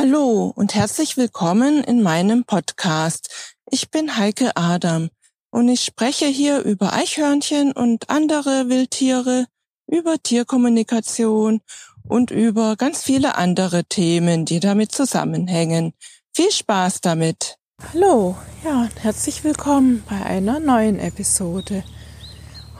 Hallo 0.00 0.52
und 0.54 0.76
herzlich 0.76 1.16
willkommen 1.16 1.82
in 1.82 2.02
meinem 2.02 2.44
Podcast. 2.44 3.56
Ich 3.68 3.90
bin 3.90 4.16
Heike 4.16 4.56
Adam 4.56 5.08
und 5.50 5.68
ich 5.68 5.80
spreche 5.80 6.26
hier 6.26 6.60
über 6.60 6.92
Eichhörnchen 6.92 7.72
und 7.72 8.08
andere 8.08 8.68
Wildtiere, 8.68 9.46
über 9.88 10.22
Tierkommunikation 10.22 11.62
und 12.06 12.30
über 12.30 12.76
ganz 12.76 13.02
viele 13.02 13.34
andere 13.34 13.86
Themen, 13.86 14.44
die 14.44 14.60
damit 14.60 14.92
zusammenhängen. 14.92 15.94
Viel 16.32 16.52
Spaß 16.52 17.00
damit! 17.00 17.56
Hallo, 17.92 18.36
ja, 18.64 18.82
und 18.82 19.02
herzlich 19.02 19.42
willkommen 19.42 20.04
bei 20.08 20.24
einer 20.24 20.60
neuen 20.60 21.00
Episode. 21.00 21.82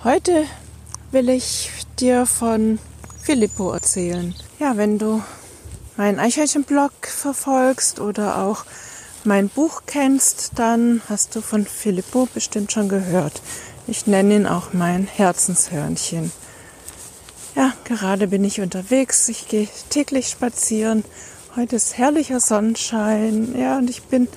Heute 0.05 0.45
will 1.11 1.31
ich 1.31 1.69
dir 1.99 2.27
von 2.27 2.79
Filippo 3.21 3.73
erzählen. 3.73 4.37
Ja, 4.61 4.77
wenn 4.77 5.01
du 5.01 5.21
meinen 5.99 6.21
Eichhörnchenblog 6.21 6.93
verfolgst 7.03 8.01
oder 8.01 8.39
auch 8.39 8.65
mein 9.25 9.49
Buch 9.49 9.83
kennst, 9.85 10.53
dann 10.55 11.03
hast 11.09 11.35
du 11.35 11.43
von 11.43 11.67
Filippo 11.67 12.29
bestimmt 12.33 12.73
schon 12.73 12.89
gehört. 12.89 13.43
Ich 13.89 14.07
nenne 14.07 14.37
ihn 14.37 14.47
auch 14.47 14.73
mein 14.73 15.07
Herzenshörnchen. 15.07 16.31
Ja, 17.57 17.73
gerade 17.83 18.29
bin 18.29 18.45
ich 18.45 18.61
unterwegs. 18.61 19.29
Ich 19.29 19.49
gehe 19.49 19.69
täglich 19.91 20.29
spazieren. 20.29 21.05
Heute 21.57 21.75
ist 21.75 21.99
herrlicher 21.99 22.39
Sonnenschein. 22.39 23.59
Ja, 23.59 23.79
und 23.79 23.91
ich 23.91 24.05
bin 24.05 24.29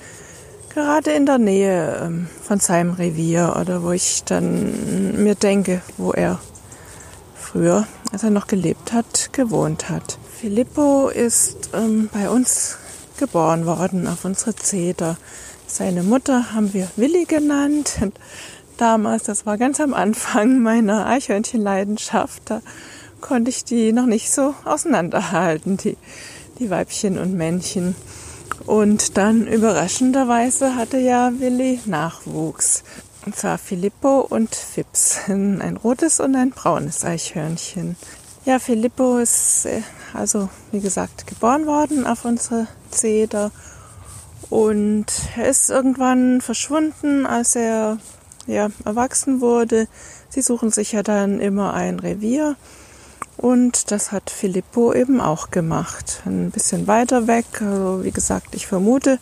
gerade 0.74 1.12
in 1.12 1.26
der 1.26 1.38
Nähe 1.38 2.00
ähm, 2.02 2.28
von 2.42 2.58
seinem 2.58 2.94
Revier 2.94 3.56
oder 3.60 3.84
wo 3.84 3.92
ich 3.92 4.24
dann 4.24 5.22
mir 5.22 5.36
denke, 5.36 5.80
wo 5.96 6.10
er 6.10 6.40
früher, 7.36 7.86
als 8.10 8.24
er 8.24 8.30
noch 8.30 8.48
gelebt 8.48 8.92
hat, 8.92 9.32
gewohnt 9.32 9.88
hat. 9.88 10.18
Filippo 10.42 11.08
ist 11.08 11.70
ähm, 11.72 12.10
bei 12.12 12.28
uns 12.28 12.76
geboren 13.16 13.64
worden 13.64 14.08
auf 14.08 14.24
unsere 14.24 14.56
Zeder. 14.56 15.16
Seine 15.68 16.02
Mutter 16.02 16.52
haben 16.52 16.74
wir 16.74 16.90
Willi 16.96 17.26
genannt. 17.26 18.00
Damals, 18.76 19.22
das 19.22 19.46
war 19.46 19.56
ganz 19.56 19.78
am 19.78 19.94
Anfang 19.94 20.58
meiner 20.60 21.06
Eichhörnchenleidenschaft, 21.06 22.42
da 22.46 22.60
konnte 23.20 23.50
ich 23.50 23.62
die 23.62 23.92
noch 23.92 24.06
nicht 24.06 24.32
so 24.32 24.56
auseinanderhalten, 24.64 25.76
die, 25.76 25.96
die 26.58 26.70
Weibchen 26.70 27.18
und 27.18 27.34
Männchen. 27.34 27.94
Und 28.66 29.16
dann 29.16 29.46
überraschenderweise 29.46 30.74
hatte 30.74 30.98
ja 30.98 31.30
Willi 31.38 31.78
Nachwuchs. 31.86 32.82
Und 33.24 33.36
zwar 33.36 33.58
Filippo 33.58 34.26
und 34.28 34.52
Fips. 34.56 35.20
Ein 35.28 35.78
rotes 35.84 36.18
und 36.18 36.34
ein 36.34 36.50
braunes 36.50 37.04
Eichhörnchen. 37.04 37.94
Ja, 38.44 38.58
Filippo 38.58 39.18
ist 39.18 39.66
äh, 39.66 39.82
also, 40.14 40.48
wie 40.72 40.80
gesagt, 40.80 41.28
geboren 41.28 41.64
worden 41.64 42.06
auf 42.06 42.24
unsere 42.24 42.66
Zeder. 42.90 43.52
Und 44.50 45.06
er 45.36 45.48
ist 45.48 45.70
irgendwann 45.70 46.40
verschwunden, 46.40 47.24
als 47.24 47.54
er 47.54 47.98
ja, 48.48 48.68
erwachsen 48.84 49.40
wurde. 49.40 49.86
Sie 50.28 50.42
suchen 50.42 50.72
sich 50.72 50.90
ja 50.90 51.04
dann 51.04 51.38
immer 51.38 51.72
ein 51.74 52.00
Revier. 52.00 52.56
Und 53.36 53.92
das 53.92 54.10
hat 54.10 54.28
Filippo 54.28 54.92
eben 54.92 55.20
auch 55.20 55.52
gemacht. 55.52 56.22
Ein 56.26 56.50
bisschen 56.50 56.88
weiter 56.88 57.28
weg. 57.28 57.46
Also 57.60 58.00
wie 58.02 58.10
gesagt, 58.10 58.56
ich 58.56 58.66
vermute, 58.66 59.20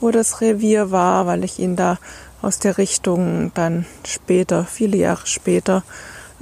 wo 0.00 0.12
das 0.12 0.40
Revier 0.40 0.92
war, 0.92 1.26
weil 1.26 1.42
ich 1.42 1.58
ihn 1.58 1.74
da 1.74 1.98
aus 2.40 2.60
der 2.60 2.78
Richtung 2.78 3.50
dann 3.54 3.84
später, 4.06 4.64
viele 4.64 4.96
Jahre 4.96 5.26
später, 5.26 5.82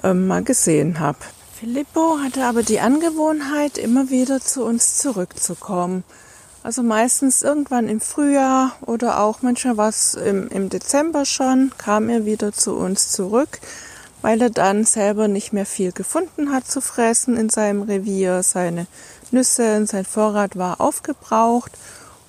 äh, 0.03 0.13
mal 0.13 0.45
gesehen 0.45 1.01
habe. 1.01 1.19
Filippo 1.59 2.19
hatte 2.23 2.45
aber 2.45 2.63
die 2.63 2.79
Angewohnheit, 2.79 3.79
immer 3.79 4.11
wieder 4.11 4.41
zu 4.41 4.63
uns 4.65 4.97
zurückzukommen. 4.99 6.05
Also 6.63 6.85
meistens 6.85 7.43
irgendwann 7.43 7.89
im 7.89 8.01
Frühjahr 8.01 8.77
oder 8.83 9.19
auch 9.19 9.43
manchmal 9.43 9.77
was 9.77 10.15
im, 10.15 10.47
im 10.51 10.69
Dezember 10.69 11.25
schon, 11.25 11.73
kam 11.77 12.11
er 12.11 12.25
wieder 12.25 12.53
zu 12.53 12.77
uns 12.77 13.11
zurück, 13.11 13.59
weil 14.23 14.41
er 14.41 14.51
dann 14.51 14.85
selber 14.85 15.27
nicht 15.27 15.53
mehr 15.53 15.67
viel 15.67 15.91
gefunden 15.91 16.53
hat 16.53 16.69
zu 16.69 16.81
fressen 16.81 17.37
in 17.37 17.49
seinem 17.49 17.83
Revier. 17.83 18.45
Seine 18.45 18.87
Nüsse 19.33 19.79
und 19.79 19.89
sein 19.89 20.05
Vorrat 20.05 20.57
war 20.57 20.81
aufgebraucht 20.81 21.73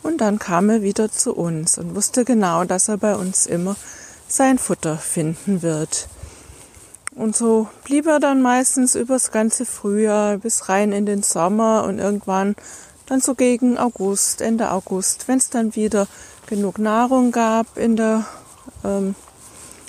und 0.02 0.22
dann 0.22 0.40
kam 0.40 0.72
er 0.72 0.82
wieder 0.82 1.12
zu 1.12 1.36
uns 1.36 1.78
und 1.78 1.96
wusste 1.96 2.26
genau, 2.26 2.64
dass 2.64 2.88
er 2.88 2.98
bei 2.98 3.16
uns 3.16 3.46
immer 3.46 3.76
sein 4.28 4.58
Futter 4.58 4.98
finden 4.98 5.62
wird. 5.62 6.08
Und 7.20 7.36
so 7.36 7.68
blieb 7.84 8.08
er 8.08 8.22
dann 8.22 8.42
meistens 8.42 8.96
übers 8.96 9.32
ganze 9.32 9.66
Frühjahr 9.66 10.38
bis 10.38 10.70
rein 10.70 10.94
in 10.94 11.06
den 11.06 11.22
Sommer 11.22 11.84
und 11.84 12.00
irgendwann 12.00 12.56
dann 13.08 13.20
so 13.20 13.36
gegen 13.36 13.78
August, 13.78 14.40
Ende 14.40 14.72
August, 14.72 15.28
wenn 15.28 15.38
es 15.38 15.50
dann 15.50 15.76
wieder 15.76 16.08
genug 16.48 16.80
Nahrung 16.80 17.34
gab 17.34 17.78
in 17.78 17.98
der, 17.98 18.26
ähm, 18.86 19.16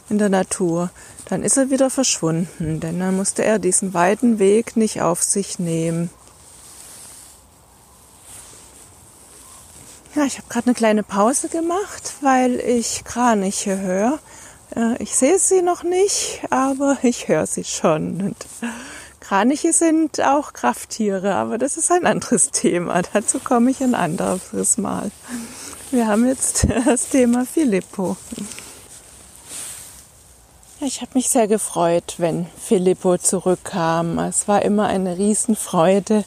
in 0.08 0.18
der 0.18 0.28
Natur, 0.28 0.90
dann 1.26 1.44
ist 1.44 1.56
er 1.56 1.70
wieder 1.70 1.88
verschwunden, 1.88 2.80
denn 2.80 2.98
dann 2.98 3.14
musste 3.14 3.44
er 3.44 3.60
diesen 3.60 3.94
weiten 3.94 4.40
Weg 4.40 4.76
nicht 4.76 5.00
auf 5.00 5.22
sich 5.22 5.60
nehmen. 5.60 6.10
Ja, 10.16 10.24
ich 10.24 10.38
habe 10.38 10.48
gerade 10.48 10.66
eine 10.66 10.74
kleine 10.74 11.04
Pause 11.04 11.48
gemacht, 11.48 12.14
weil 12.22 12.58
ich 12.58 13.04
Kraniche 13.04 13.78
höre. 13.78 14.18
Ich 14.98 15.16
sehe 15.16 15.38
sie 15.38 15.62
noch 15.62 15.82
nicht, 15.82 16.42
aber 16.50 16.96
ich 17.02 17.28
höre 17.28 17.46
sie 17.46 17.64
schon. 17.64 18.20
Und 18.20 18.36
Kraniche 19.20 19.72
sind 19.72 20.20
auch 20.20 20.52
Krafttiere, 20.52 21.34
aber 21.34 21.58
das 21.58 21.76
ist 21.76 21.92
ein 21.92 22.06
anderes 22.06 22.50
Thema. 22.52 23.02
Dazu 23.12 23.38
komme 23.38 23.70
ich 23.70 23.80
ein 23.80 23.94
anderes 23.94 24.78
Mal. 24.78 25.10
Wir 25.90 26.06
haben 26.08 26.26
jetzt 26.26 26.66
das 26.86 27.08
Thema 27.08 27.44
Filippo. 27.44 28.16
Ich 30.80 31.02
habe 31.02 31.10
mich 31.14 31.28
sehr 31.28 31.46
gefreut, 31.46 32.14
wenn 32.18 32.46
Filippo 32.58 33.18
zurückkam. 33.18 34.18
Es 34.18 34.48
war 34.48 34.62
immer 34.62 34.86
eine 34.86 35.18
Riesenfreude 35.18 36.24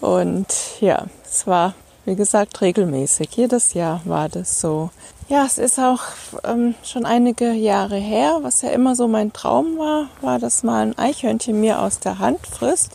und 0.00 0.46
ja, 0.80 1.06
es 1.24 1.46
war, 1.46 1.74
wie 2.04 2.14
gesagt, 2.14 2.60
regelmäßig. 2.60 3.30
Jedes 3.36 3.74
Jahr 3.74 4.00
war 4.04 4.28
das 4.28 4.60
so. 4.60 4.90
Ja, 5.28 5.46
es 5.46 5.56
ist 5.56 5.78
auch 5.78 6.02
ähm, 6.44 6.74
schon 6.82 7.06
einige 7.06 7.52
Jahre 7.52 7.96
her, 7.96 8.40
was 8.42 8.60
ja 8.60 8.70
immer 8.70 8.94
so 8.94 9.08
mein 9.08 9.32
Traum 9.32 9.78
war, 9.78 10.08
war, 10.20 10.38
dass 10.38 10.62
mal 10.62 10.82
ein 10.82 10.98
Eichhörnchen 10.98 11.58
mir 11.60 11.80
aus 11.80 11.98
der 11.98 12.18
Hand 12.18 12.46
frisst, 12.46 12.92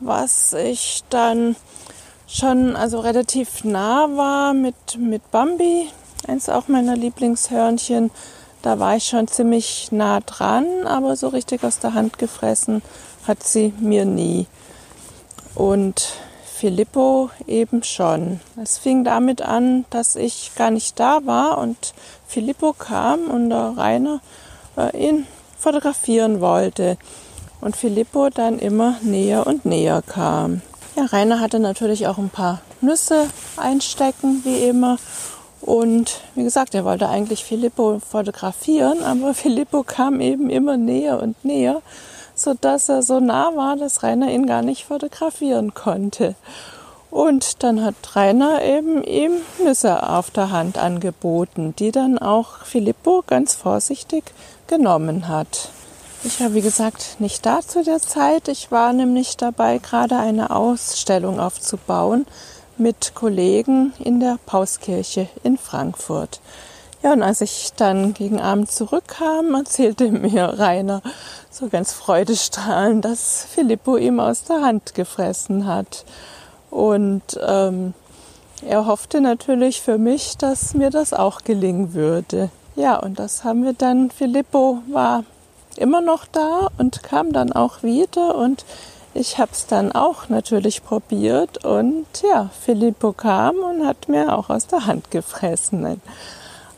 was 0.00 0.54
ich 0.54 1.04
dann 1.10 1.56
schon 2.26 2.74
also 2.74 3.00
relativ 3.00 3.64
nah 3.64 4.08
war 4.16 4.54
mit, 4.54 4.98
mit 4.98 5.30
Bambi, 5.30 5.88
eins 6.26 6.48
auch 6.48 6.68
meiner 6.68 6.96
Lieblingshörnchen. 6.96 8.10
Da 8.62 8.78
war 8.78 8.96
ich 8.96 9.04
schon 9.04 9.28
ziemlich 9.28 9.92
nah 9.92 10.20
dran, 10.20 10.64
aber 10.86 11.16
so 11.16 11.28
richtig 11.28 11.64
aus 11.64 11.80
der 11.80 11.92
Hand 11.92 12.18
gefressen 12.18 12.80
hat 13.26 13.42
sie 13.42 13.74
mir 13.78 14.06
nie. 14.06 14.46
Und 15.54 16.14
Filippo 16.62 17.30
eben 17.48 17.82
schon. 17.82 18.38
Es 18.54 18.78
fing 18.78 19.02
damit 19.02 19.42
an, 19.42 19.84
dass 19.90 20.14
ich 20.14 20.52
gar 20.54 20.70
nicht 20.70 21.00
da 21.00 21.18
war 21.24 21.58
und 21.58 21.92
Filippo 22.28 22.72
kam 22.72 23.22
und 23.28 23.50
der 23.50 23.74
Rainer 23.76 24.20
äh, 24.76 24.96
ihn 24.96 25.26
fotografieren 25.58 26.40
wollte. 26.40 26.98
Und 27.60 27.74
Filippo 27.74 28.30
dann 28.30 28.60
immer 28.60 28.94
näher 29.02 29.44
und 29.44 29.64
näher 29.64 30.02
kam. 30.06 30.62
Ja, 30.94 31.06
Rainer 31.06 31.40
hatte 31.40 31.58
natürlich 31.58 32.06
auch 32.06 32.18
ein 32.18 32.30
paar 32.30 32.60
Nüsse 32.80 33.26
einstecken, 33.56 34.42
wie 34.44 34.62
immer. 34.68 34.98
Und 35.62 36.20
wie 36.36 36.44
gesagt, 36.44 36.76
er 36.76 36.84
wollte 36.84 37.08
eigentlich 37.08 37.42
Filippo 37.42 37.98
fotografieren, 37.98 39.02
aber 39.02 39.34
Filippo 39.34 39.82
kam 39.82 40.20
eben 40.20 40.48
immer 40.48 40.76
näher 40.76 41.20
und 41.20 41.44
näher 41.44 41.82
so 42.34 42.54
dass 42.60 42.88
er 42.88 43.02
so 43.02 43.20
nah 43.20 43.54
war, 43.56 43.76
dass 43.76 44.02
Rainer 44.02 44.30
ihn 44.30 44.46
gar 44.46 44.62
nicht 44.62 44.84
fotografieren 44.84 45.74
konnte. 45.74 46.34
Und 47.10 47.62
dann 47.62 47.84
hat 47.84 47.94
Rainer 48.16 48.62
eben 48.62 49.04
ihm 49.04 49.32
Nüsse 49.62 50.08
auf 50.08 50.30
der 50.30 50.50
Hand 50.50 50.78
angeboten, 50.78 51.74
die 51.78 51.92
dann 51.92 52.18
auch 52.18 52.64
Filippo 52.64 53.22
ganz 53.26 53.54
vorsichtig 53.54 54.24
genommen 54.66 55.28
hat. 55.28 55.68
Ich 56.24 56.40
war, 56.40 56.54
wie 56.54 56.62
gesagt, 56.62 57.16
nicht 57.18 57.44
da 57.44 57.60
zu 57.60 57.82
der 57.82 58.00
Zeit. 58.00 58.48
Ich 58.48 58.70
war 58.70 58.92
nämlich 58.92 59.36
dabei, 59.36 59.78
gerade 59.78 60.16
eine 60.16 60.54
Ausstellung 60.54 61.40
aufzubauen 61.40 62.26
mit 62.78 63.14
Kollegen 63.14 63.92
in 63.98 64.20
der 64.20 64.38
Pauskirche 64.46 65.28
in 65.42 65.58
Frankfurt. 65.58 66.40
Ja, 67.02 67.12
und 67.12 67.22
als 67.22 67.40
ich 67.40 67.72
dann 67.76 68.14
gegen 68.14 68.40
Abend 68.40 68.70
zurückkam, 68.70 69.54
erzählte 69.54 70.10
mir 70.10 70.58
Rainer 70.58 71.02
so 71.50 71.68
ganz 71.68 71.92
freudestrahlend, 71.92 73.04
dass 73.04 73.44
Filippo 73.44 73.96
ihm 73.96 74.20
aus 74.20 74.44
der 74.44 74.62
Hand 74.62 74.94
gefressen 74.94 75.66
hat. 75.66 76.04
Und 76.70 77.22
ähm, 77.44 77.92
er 78.66 78.86
hoffte 78.86 79.20
natürlich 79.20 79.82
für 79.82 79.98
mich, 79.98 80.36
dass 80.38 80.74
mir 80.74 80.90
das 80.90 81.12
auch 81.12 81.42
gelingen 81.42 81.92
würde. 81.92 82.50
Ja, 82.76 82.96
und 82.96 83.18
das 83.18 83.42
haben 83.42 83.64
wir 83.64 83.74
dann. 83.74 84.10
Filippo 84.10 84.78
war 84.88 85.24
immer 85.76 86.00
noch 86.00 86.24
da 86.26 86.68
und 86.78 87.02
kam 87.02 87.32
dann 87.32 87.52
auch 87.52 87.82
wieder 87.82 88.36
und 88.36 88.64
ich 89.14 89.38
habe 89.38 89.50
es 89.52 89.66
dann 89.66 89.92
auch 89.92 90.28
natürlich 90.28 90.82
probiert 90.82 91.64
und 91.64 92.06
ja, 92.22 92.50
Filippo 92.64 93.12
kam 93.12 93.56
und 93.56 93.86
hat 93.86 94.08
mir 94.08 94.38
auch 94.38 94.48
aus 94.48 94.68
der 94.68 94.86
Hand 94.86 95.10
gefressen. 95.10 95.84
Ein, 95.84 96.00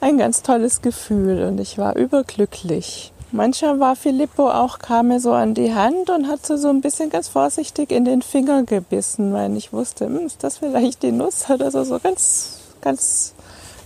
ein 0.05 0.19
ganz 0.19 0.43
tolles 0.43 0.83
Gefühl 0.83 1.45
und 1.45 1.59
ich 1.59 1.79
war 1.79 1.97
überglücklich. 1.97 3.11
Mancher 3.33 3.81
war 3.81 3.97
Filippo 3.97 4.51
auch, 4.51 4.79
kam 4.79 5.09
mir 5.09 5.19
so 5.19 5.33
an 5.33 5.55
die 5.55 5.75
Hand 5.75 6.11
und 6.11 6.29
hat 6.29 6.45
so, 6.45 6.59
so 6.59 6.69
ein 6.69 6.83
bisschen 6.83 7.09
ganz 7.09 7.29
vorsichtig 7.29 7.91
in 7.91 8.05
den 8.05 8.21
Finger 8.21 8.65
gebissen, 8.65 9.33
weil 9.33 9.57
ich 9.57 9.73
wusste, 9.73 10.05
hm, 10.05 10.27
ist 10.27 10.45
das 10.45 10.59
vielleicht 10.59 11.03
die 11.03 11.11
Nuss 11.11 11.49
oder 11.49 11.71
so, 11.71 11.85
so 11.85 11.99
ganz, 11.99 12.59
ganz, 12.83 13.35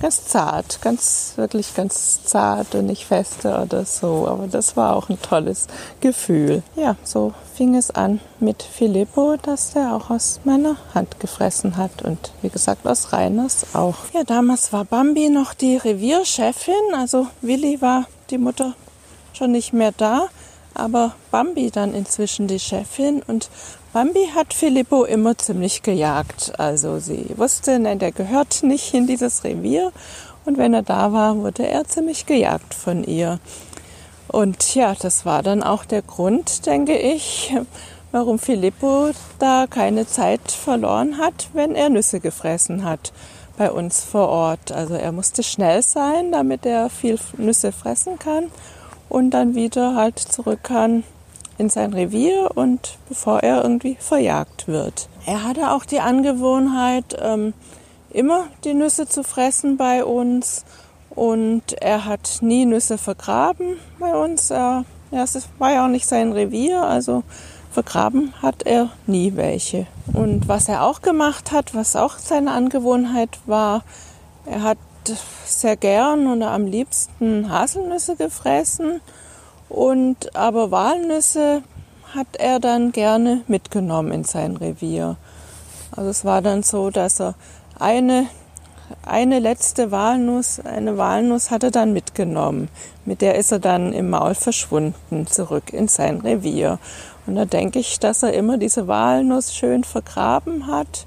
ganz 0.01 0.27
zart, 0.27 0.81
ganz, 0.83 1.33
wirklich 1.37 1.75
ganz 1.75 2.25
zart 2.25 2.75
und 2.75 2.87
nicht 2.87 3.05
feste 3.05 3.61
oder 3.63 3.85
so. 3.85 4.27
Aber 4.29 4.47
das 4.47 4.77
war 4.77 4.97
auch 4.97 5.09
ein 5.09 5.21
tolles 5.21 5.67
Gefühl. 6.01 6.63
Ja, 6.77 6.97
so 7.05 7.33
fing 7.55 7.75
es 7.75 7.91
an 7.91 8.21
mit 8.39 8.63
Filippo, 8.63 9.37
dass 9.43 9.73
der 9.73 9.95
auch 9.95 10.11
aus 10.11 10.41
meiner 10.45 10.77
Hand 10.95 11.19
gefressen 11.19 11.77
hat 11.77 12.03
und 12.03 12.31
wie 12.41 12.51
gesagt 12.51 12.87
aus 12.87 13.13
Reiners 13.13 13.75
auch. 13.75 13.97
Ja, 14.15 14.23
damals 14.25 14.73
war 14.73 14.85
Bambi 14.85 15.29
noch 15.29 15.55
die 15.55 15.77
Revierchefin, 15.77 16.95
also 16.95 17.27
Willi 17.43 17.81
war 17.81 18.05
die 18.31 18.39
Mutter 18.39 18.75
schon 19.33 19.53
nicht 19.53 19.73
mehr 19.73 19.93
da, 19.97 20.29
aber 20.79 21.15
Bambi 21.31 21.71
dann 21.71 21.95
inzwischen 21.95 22.47
die 22.47 22.61
Chefin 22.61 23.23
und 23.27 23.51
Bambi 23.93 24.29
hat 24.35 24.55
Filippo 24.55 25.05
immer 25.05 25.37
ziemlich 25.37 25.83
gejagt. 25.83 26.53
Also 26.59 26.99
sie 26.99 27.27
wusste, 27.37 27.79
nein, 27.79 27.99
der 27.99 28.13
gehört 28.13 28.63
nicht 28.63 28.95
in 28.95 29.07
dieses 29.07 29.45
Revier 29.45 29.93
und 30.45 30.59
wenn 30.59 30.75
er 30.75 30.83
da 30.83 31.13
war, 31.13 31.37
wurde 31.37 31.67
er 31.67 31.85
ziemlich 31.85 32.27
gejagt 32.27 32.75
von 32.75 33.05
ihr. 33.05 33.39
Und 34.29 34.75
ja, 34.75 34.95
das 34.95 35.25
war 35.25 35.43
dann 35.43 35.63
auch 35.63 35.85
der 35.85 36.03
Grund, 36.03 36.67
denke 36.67 36.97
ich, 36.97 37.55
warum 38.13 38.39
Filippo 38.39 39.11
da 39.39 39.67
keine 39.69 40.07
Zeit 40.07 40.51
verloren 40.51 41.19
hat, 41.19 41.49
wenn 41.55 41.75
er 41.75 41.89
Nüsse 41.89 42.21
gefressen 42.21 42.85
hat 42.85 43.13
bei 43.57 43.71
uns 43.71 44.05
vor 44.05 44.29
Ort. 44.29 44.71
Also 44.71 44.95
er 44.95 45.13
musste 45.13 45.43
schnell 45.43 45.83
sein, 45.83 46.31
damit 46.31 46.65
er 46.67 46.91
viel 46.91 47.19
Nüsse 47.37 47.73
fressen 47.73 48.19
kann 48.19 48.51
und 49.09 49.31
dann 49.31 49.55
wieder 49.55 49.95
halt 49.95 50.19
zurück 50.19 50.61
kann 50.63 51.05
in 51.59 51.69
sein 51.69 51.93
Revier 51.93 52.51
und 52.55 52.99
bevor 53.09 53.43
er 53.43 53.63
irgendwie 53.63 53.97
verjagt 53.99 54.69
wird. 54.69 55.09
Er 55.27 55.45
hatte 55.45 55.73
auch 55.73 55.85
die 55.85 56.01
Angewohnheit, 56.01 57.17
ähm, 57.21 57.53
immer 58.11 58.47
die 58.65 58.75
Nüsse 58.75 59.07
zu 59.07 59.25
fressen 59.25 59.77
bei 59.77 60.05
uns 60.05 60.65
und 61.11 61.73
er 61.81 62.05
hat 62.05 62.39
nie 62.41 62.65
Nüsse 62.65 62.97
vergraben 62.97 63.77
bei 63.99 64.15
uns. 64.15 64.51
Er, 64.51 64.85
ja, 65.11 65.25
es 65.25 65.49
war 65.59 65.73
ja 65.73 65.85
auch 65.85 65.91
nicht 65.91 66.07
sein 66.07 66.33
Revier, 66.33 66.83
also 66.83 67.25
vergraben 67.73 68.33
hat 68.41 68.63
er 68.65 68.91
nie 69.07 69.37
welche. 69.37 69.87
Und 70.13 70.49
was 70.49 70.69
er 70.69 70.85
auch 70.85 71.03
gemacht 71.03 71.53
hat, 71.53 71.75
was 71.75 71.97
auch 71.97 72.19
seine 72.19 72.53
Angewohnheit 72.53 73.39
war, 73.47 73.83
er 74.47 74.63
hat 74.63 74.79
sehr 75.45 75.77
gern 75.77 76.27
und 76.27 76.43
am 76.43 76.67
liebsten 76.67 77.51
Haselnüsse 77.51 78.17
gefressen 78.17 79.01
und 79.69 80.35
aber 80.35 80.71
Walnüsse 80.71 81.63
hat 82.15 82.29
er 82.39 82.59
dann 82.59 82.93
gerne 82.93 83.43
mitgenommen 83.49 84.13
in 84.13 84.25
sein 84.25 84.57
Revier. 84.57 85.17
Also 85.95 86.11
es 86.11 86.25
war 86.25 86.43
dann 86.43 86.63
so, 86.63 86.91
dass 86.91 87.21
er 87.21 87.35
eine 87.79 88.27
eine 89.03 89.39
letzte 89.39 89.91
Walnuss, 89.91 90.61
eine 90.61 90.97
Walnuss 90.97 91.51
hat 91.51 91.63
er 91.63 91.71
dann 91.71 91.93
mitgenommen. 91.93 92.69
Mit 93.05 93.21
der 93.21 93.35
ist 93.35 93.53
er 93.53 93.59
dann 93.59 93.93
im 93.93 94.11
Maul 94.11 94.35
verschwunden, 94.35 95.27
zurück 95.27 95.73
in 95.73 95.89
sein 95.89 96.21
Revier. 96.21 96.79
Und 97.27 97.35
da 97.37 97.45
denke 97.45 97.79
ich, 97.79 97.99
dass 98.01 98.23
er 98.23 98.33
immer 98.33 98.57
diese 98.57 98.89
Walnuss 98.89 99.55
schön 99.55 99.85
vergraben 99.85 100.67
hat 100.67 101.07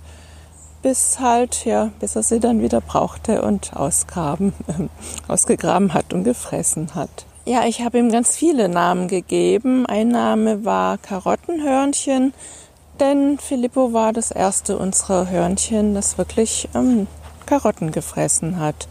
bis 0.82 1.20
halt, 1.20 1.66
ja, 1.66 1.92
bis 2.00 2.16
er 2.16 2.24
sie 2.24 2.40
dann 2.40 2.62
wieder 2.62 2.82
brauchte 2.82 3.42
und 3.42 3.76
ausgraben, 3.76 4.54
äh, 4.68 4.88
ausgegraben 5.32 5.94
hat 5.94 6.14
und 6.14 6.24
gefressen 6.24 6.96
hat. 6.96 7.26
Ja, 7.46 7.66
ich 7.66 7.82
habe 7.82 7.98
ihm 7.98 8.12
ganz 8.12 8.38
viele 8.38 8.70
Namen 8.70 9.08
gegeben. 9.08 9.86
Ein 9.88 10.10
Name 10.10 10.64
war 10.64 10.98
Karottenhörnchen, 11.00 12.34
denn 13.00 13.40
Filippo 13.40 13.94
war 13.94 14.14
das 14.14 14.30
erste 14.30 14.78
unserer 14.78 15.30
Hörnchen, 15.30 15.96
das 15.96 16.20
wirklich 16.20 16.70
ähm, 16.76 17.08
Karotten 17.48 17.92
gefressen 17.92 18.60
hat. 18.60 18.88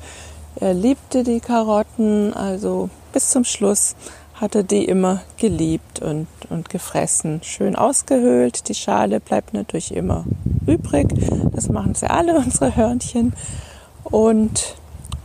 Er 0.57 0.75
liebte 0.75 1.23
die 1.23 1.41
Karotten, 1.41 2.35
also 2.35 2.91
bis 3.13 3.31
zum 3.31 3.45
Schluss 3.45 3.95
hatte 4.41 4.65
die 4.65 4.85
immer 4.87 5.21
geliebt 5.37 6.01
und, 6.01 6.27
und 6.49 6.71
gefressen. 6.71 7.43
Schön 7.43 7.77
ausgehöhlt. 7.77 8.69
Die 8.69 8.75
Schale 8.75 9.21
bleibt 9.21 9.53
natürlich 9.53 9.95
immer 9.95 10.25
übrig. 10.67 11.09
Das 11.53 11.69
machen 11.69 11.95
sie 11.95 12.09
alle, 12.09 12.37
unsere 12.39 12.75
Hörnchen. 12.75 13.35
Und 14.05 14.77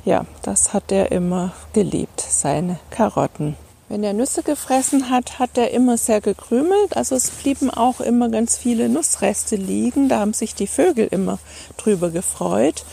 ja, 0.04 0.26
das 0.42 0.74
hat 0.74 0.92
er 0.92 1.12
immer 1.12 1.54
geliebt, 1.74 2.22
seine 2.22 2.78
Karotten. 2.90 3.56
Wenn 3.88 4.04
er 4.04 4.14
Nüsse 4.14 4.44
gefressen 4.44 5.10
hat, 5.10 5.40
hat 5.40 5.58
er 5.58 5.72
immer 5.72 5.98
sehr 5.98 6.20
gekrümelt. 6.20 6.98
Also 6.98 7.16
es 7.16 7.30
blieben 7.30 7.70
auch 7.70 8.02
immer 8.02 8.30
ganz 8.30 8.58
viele 8.58 8.90
Nussreste 8.90 9.56
liegen. 9.56 10.10
Da 10.10 10.20
haben 10.20 10.34
sich 10.34 10.56
die 10.56 10.68
Vögel 10.68 11.08
immer 11.10 11.40
drüber 11.78 12.10
gefreut. 12.10 12.84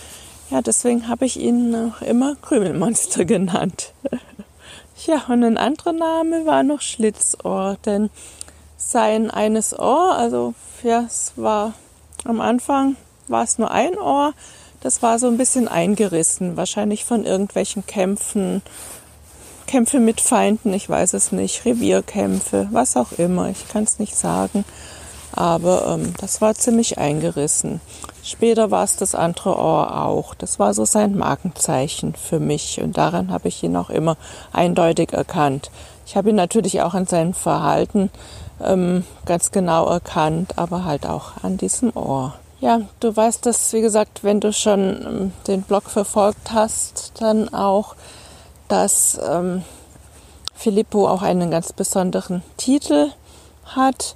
Ja, 0.51 0.61
deswegen 0.61 1.09
habe 1.09 1.25
ich 1.25 1.41
ihn 1.41 1.75
auch 1.75 2.03
immer 2.03 2.37
Krümelmonster 2.37 3.25
genannt. 3.27 3.95
Ja, 5.07 5.25
und 5.29 5.43
ein 5.43 5.59
anderer 5.59 5.93
Name 5.93 6.47
war 6.47 6.63
noch 6.63 6.81
Schlitzohr, 6.81 7.77
denn 7.85 8.09
sein 8.77 9.33
eines 9.33 9.77
Ohr, 9.77 10.15
also 10.15 10.55
ja, 10.85 11.05
es 11.07 11.33
war 11.35 11.75
am 12.25 12.41
Anfang 12.41 12.95
war 13.27 13.43
es 13.43 13.59
nur 13.59 13.73
ein 13.73 13.99
Ohr, 13.99 14.33
das 14.81 15.03
war 15.03 15.19
so 15.19 15.27
ein 15.27 15.39
bisschen 15.39 15.67
eingerissen, 15.67 16.57
wahrscheinlich 16.57 17.05
von 17.05 17.25
irgendwelchen 17.25 17.85
Kämpfen, 17.85 18.63
Kämpfe 19.67 19.99
mit 19.99 20.21
Feinden, 20.21 20.73
ich 20.73 20.89
weiß 20.89 21.15
es 21.15 21.33
nicht, 21.33 21.65
Revierkämpfe, 21.65 22.69
was 22.71 22.97
auch 22.97 23.11
immer, 23.13 23.49
ich 23.49 23.69
kann 23.69 23.83
es 23.83 23.99
nicht 23.99 24.15
sagen. 24.15 24.65
Aber 25.35 25.87
ähm, 25.87 26.15
das 26.21 26.41
war 26.41 26.55
ziemlich 26.55 26.99
eingerissen. 26.99 27.81
Später 28.23 28.71
war 28.71 28.85
es 28.85 28.97
das 28.97 29.15
andere 29.15 29.57
Ohr 29.57 30.05
auch. 30.05 30.35
Das 30.35 30.59
war 30.59 30.75
so 30.75 30.85
sein 30.85 31.17
Markenzeichen 31.17 32.15
für 32.15 32.39
mich 32.39 32.81
und 32.81 32.97
daran 32.97 33.33
habe 33.33 33.49
ich 33.49 33.63
ihn 33.63 33.77
auch 33.77 33.91
immer 33.91 34.17
eindeutig 34.53 35.13
erkannt. 35.13 35.71
Ich 36.07 36.17
habe 36.17 36.31
ihn 36.31 36.37
natürlich 36.37 36.83
auch 36.83 36.95
an 36.95 37.07
seinem 37.07 37.35
Verhalten 37.35 38.11
ähm, 38.63 39.05
ganz 39.25 39.51
genau 39.51 39.87
erkannt, 39.89 40.59
aber 40.59 40.85
halt 40.85 41.07
auch 41.07 41.43
an 41.43 41.57
diesem 41.57 41.97
Ohr. 41.97 42.35
Ja, 42.61 42.83
du 43.01 43.17
weißt 43.17 43.45
das, 43.47 43.73
wie 43.73 43.81
gesagt, 43.81 44.23
wenn 44.23 44.39
du 44.39 44.53
schon 44.53 44.81
ähm, 44.81 45.33
den 45.49 45.63
Blog 45.63 45.91
verfolgt 45.91 46.53
hast, 46.53 47.13
dann 47.19 47.53
auch, 47.53 47.97
dass 48.69 49.19
ähm, 49.29 49.65
Filippo 50.55 51.09
auch 51.09 51.23
einen 51.23 51.51
ganz 51.51 51.73
besonderen 51.73 52.43
Titel 52.57 53.09
hat. 53.65 54.15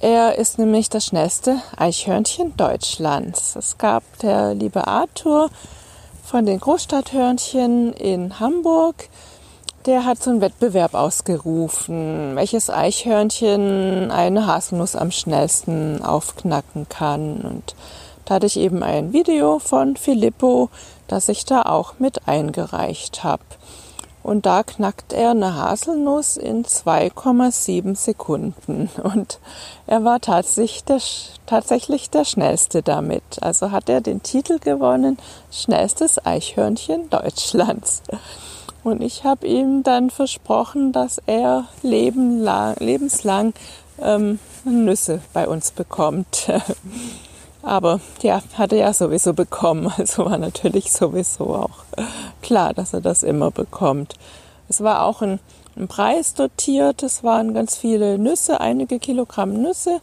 Er 0.00 0.36
ist 0.36 0.58
nämlich 0.58 0.90
das 0.90 1.06
schnellste 1.06 1.62
Eichhörnchen 1.74 2.54
Deutschlands. 2.58 3.56
Es 3.56 3.78
gab 3.78 4.02
der 4.18 4.52
liebe 4.52 4.86
Arthur 4.86 5.48
von 6.22 6.44
den 6.44 6.60
Großstadthörnchen 6.60 7.94
in 7.94 8.38
Hamburg. 8.38 9.08
Der 9.86 10.04
hat 10.04 10.22
so 10.22 10.30
einen 10.30 10.42
Wettbewerb 10.42 10.92
ausgerufen, 10.92 12.32
welches 12.34 12.68
Eichhörnchen 12.68 14.10
eine 14.10 14.46
Haselnuss 14.46 14.96
am 14.96 15.10
schnellsten 15.10 16.04
aufknacken 16.04 16.86
kann. 16.90 17.38
Und 17.38 17.74
da 18.26 18.34
hatte 18.34 18.46
ich 18.46 18.58
eben 18.58 18.82
ein 18.82 19.14
Video 19.14 19.58
von 19.60 19.96
Filippo, 19.96 20.68
das 21.08 21.30
ich 21.30 21.46
da 21.46 21.62
auch 21.62 21.94
mit 21.98 22.28
eingereicht 22.28 23.24
habe. 23.24 23.44
Und 24.26 24.44
da 24.44 24.64
knackt 24.64 25.12
er 25.12 25.30
eine 25.30 25.54
Haselnuss 25.54 26.36
in 26.36 26.64
2,7 26.64 27.94
Sekunden. 27.94 28.90
Und 29.04 29.38
er 29.86 30.02
war 30.02 30.20
tatsächlich 30.20 30.82
der, 30.82 30.98
tatsächlich 31.46 32.10
der 32.10 32.24
Schnellste 32.24 32.82
damit. 32.82 33.22
Also 33.40 33.70
hat 33.70 33.88
er 33.88 34.00
den 34.00 34.24
Titel 34.24 34.58
gewonnen, 34.58 35.16
schnellstes 35.52 36.26
Eichhörnchen 36.26 37.08
Deutschlands. 37.08 38.02
Und 38.82 39.00
ich 39.00 39.22
habe 39.22 39.46
ihm 39.46 39.84
dann 39.84 40.10
versprochen, 40.10 40.90
dass 40.90 41.22
er 41.26 41.66
lebenslang 41.82 43.54
ähm, 44.02 44.40
Nüsse 44.64 45.20
bei 45.34 45.46
uns 45.46 45.70
bekommt. 45.70 46.50
Aber 47.66 48.00
ja, 48.22 48.40
hat 48.54 48.72
er 48.72 48.78
ja 48.78 48.92
sowieso 48.92 49.34
bekommen. 49.34 49.92
Also 49.98 50.24
war 50.24 50.38
natürlich 50.38 50.92
sowieso 50.92 51.54
auch 51.54 51.84
klar, 52.40 52.72
dass 52.72 52.94
er 52.94 53.00
das 53.00 53.24
immer 53.24 53.50
bekommt. 53.50 54.14
Es 54.68 54.82
war 54.82 55.02
auch 55.02 55.20
ein, 55.20 55.40
ein 55.76 55.88
Preis 55.88 56.34
dotiert. 56.34 57.02
Es 57.02 57.24
waren 57.24 57.54
ganz 57.54 57.76
viele 57.76 58.18
Nüsse, 58.18 58.60
einige 58.60 59.00
Kilogramm 59.00 59.52
Nüsse 59.62 60.00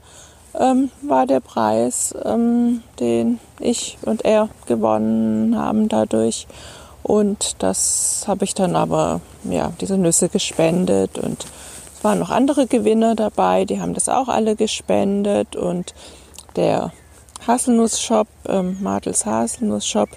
ähm, 0.60 0.92
war 1.02 1.26
der 1.26 1.40
Preis, 1.40 2.14
ähm, 2.26 2.84
den 3.00 3.40
ich 3.60 3.98
und 4.04 4.26
er 4.26 4.50
gewonnen 4.68 5.58
haben 5.58 5.88
dadurch. 5.88 6.48
Und 7.02 7.56
das 7.60 8.26
habe 8.28 8.46
ich 8.46 8.54
dann 8.54 8.76
aber, 8.76 9.22
ja, 9.44 9.72
diese 9.80 9.98
Nüsse 9.98 10.30
gespendet 10.30 11.18
und 11.18 11.46
waren 12.02 12.20
noch 12.20 12.30
andere 12.30 12.68
Gewinner 12.68 13.16
dabei, 13.16 13.64
die 13.66 13.80
haben 13.80 13.94
das 13.94 14.10
auch 14.10 14.28
alle 14.28 14.58
gespendet 14.58 15.56
und 15.56 15.94
der 16.58 16.92
Haselnuss-Shop, 17.48 18.28
ähm, 18.48 18.78
Martels 18.82 19.26
Haselnuss-Shop, 19.26 20.10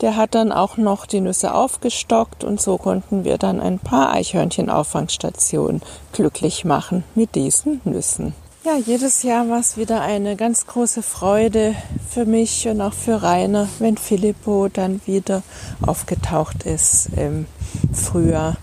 der 0.00 0.16
hat 0.16 0.34
dann 0.34 0.52
auch 0.52 0.76
noch 0.76 1.06
die 1.06 1.20
Nüsse 1.20 1.54
aufgestockt 1.54 2.44
und 2.44 2.60
so 2.60 2.76
konnten 2.76 3.24
wir 3.24 3.38
dann 3.38 3.60
ein 3.60 3.78
paar 3.78 4.12
Eichhörnchen-Auffangstationen 4.12 5.80
glücklich 6.12 6.64
machen 6.64 7.04
mit 7.14 7.34
diesen 7.34 7.80
Nüssen. 7.84 8.34
Ja, 8.64 8.76
jedes 8.76 9.24
Jahr 9.24 9.48
war 9.48 9.58
es 9.58 9.76
wieder 9.76 10.02
eine 10.02 10.36
ganz 10.36 10.66
große 10.66 11.02
Freude 11.02 11.74
für 12.08 12.24
mich 12.26 12.68
und 12.68 12.80
auch 12.80 12.92
für 12.92 13.22
Rainer, 13.22 13.68
wenn 13.80 13.96
Filippo 13.96 14.68
dann 14.68 15.00
wieder 15.04 15.42
aufgetaucht 15.84 16.62
ist 16.62 17.08
im 17.16 17.46
Frühjahr. 17.92 18.56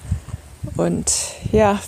Und 0.78 1.12
ja, 1.52 1.80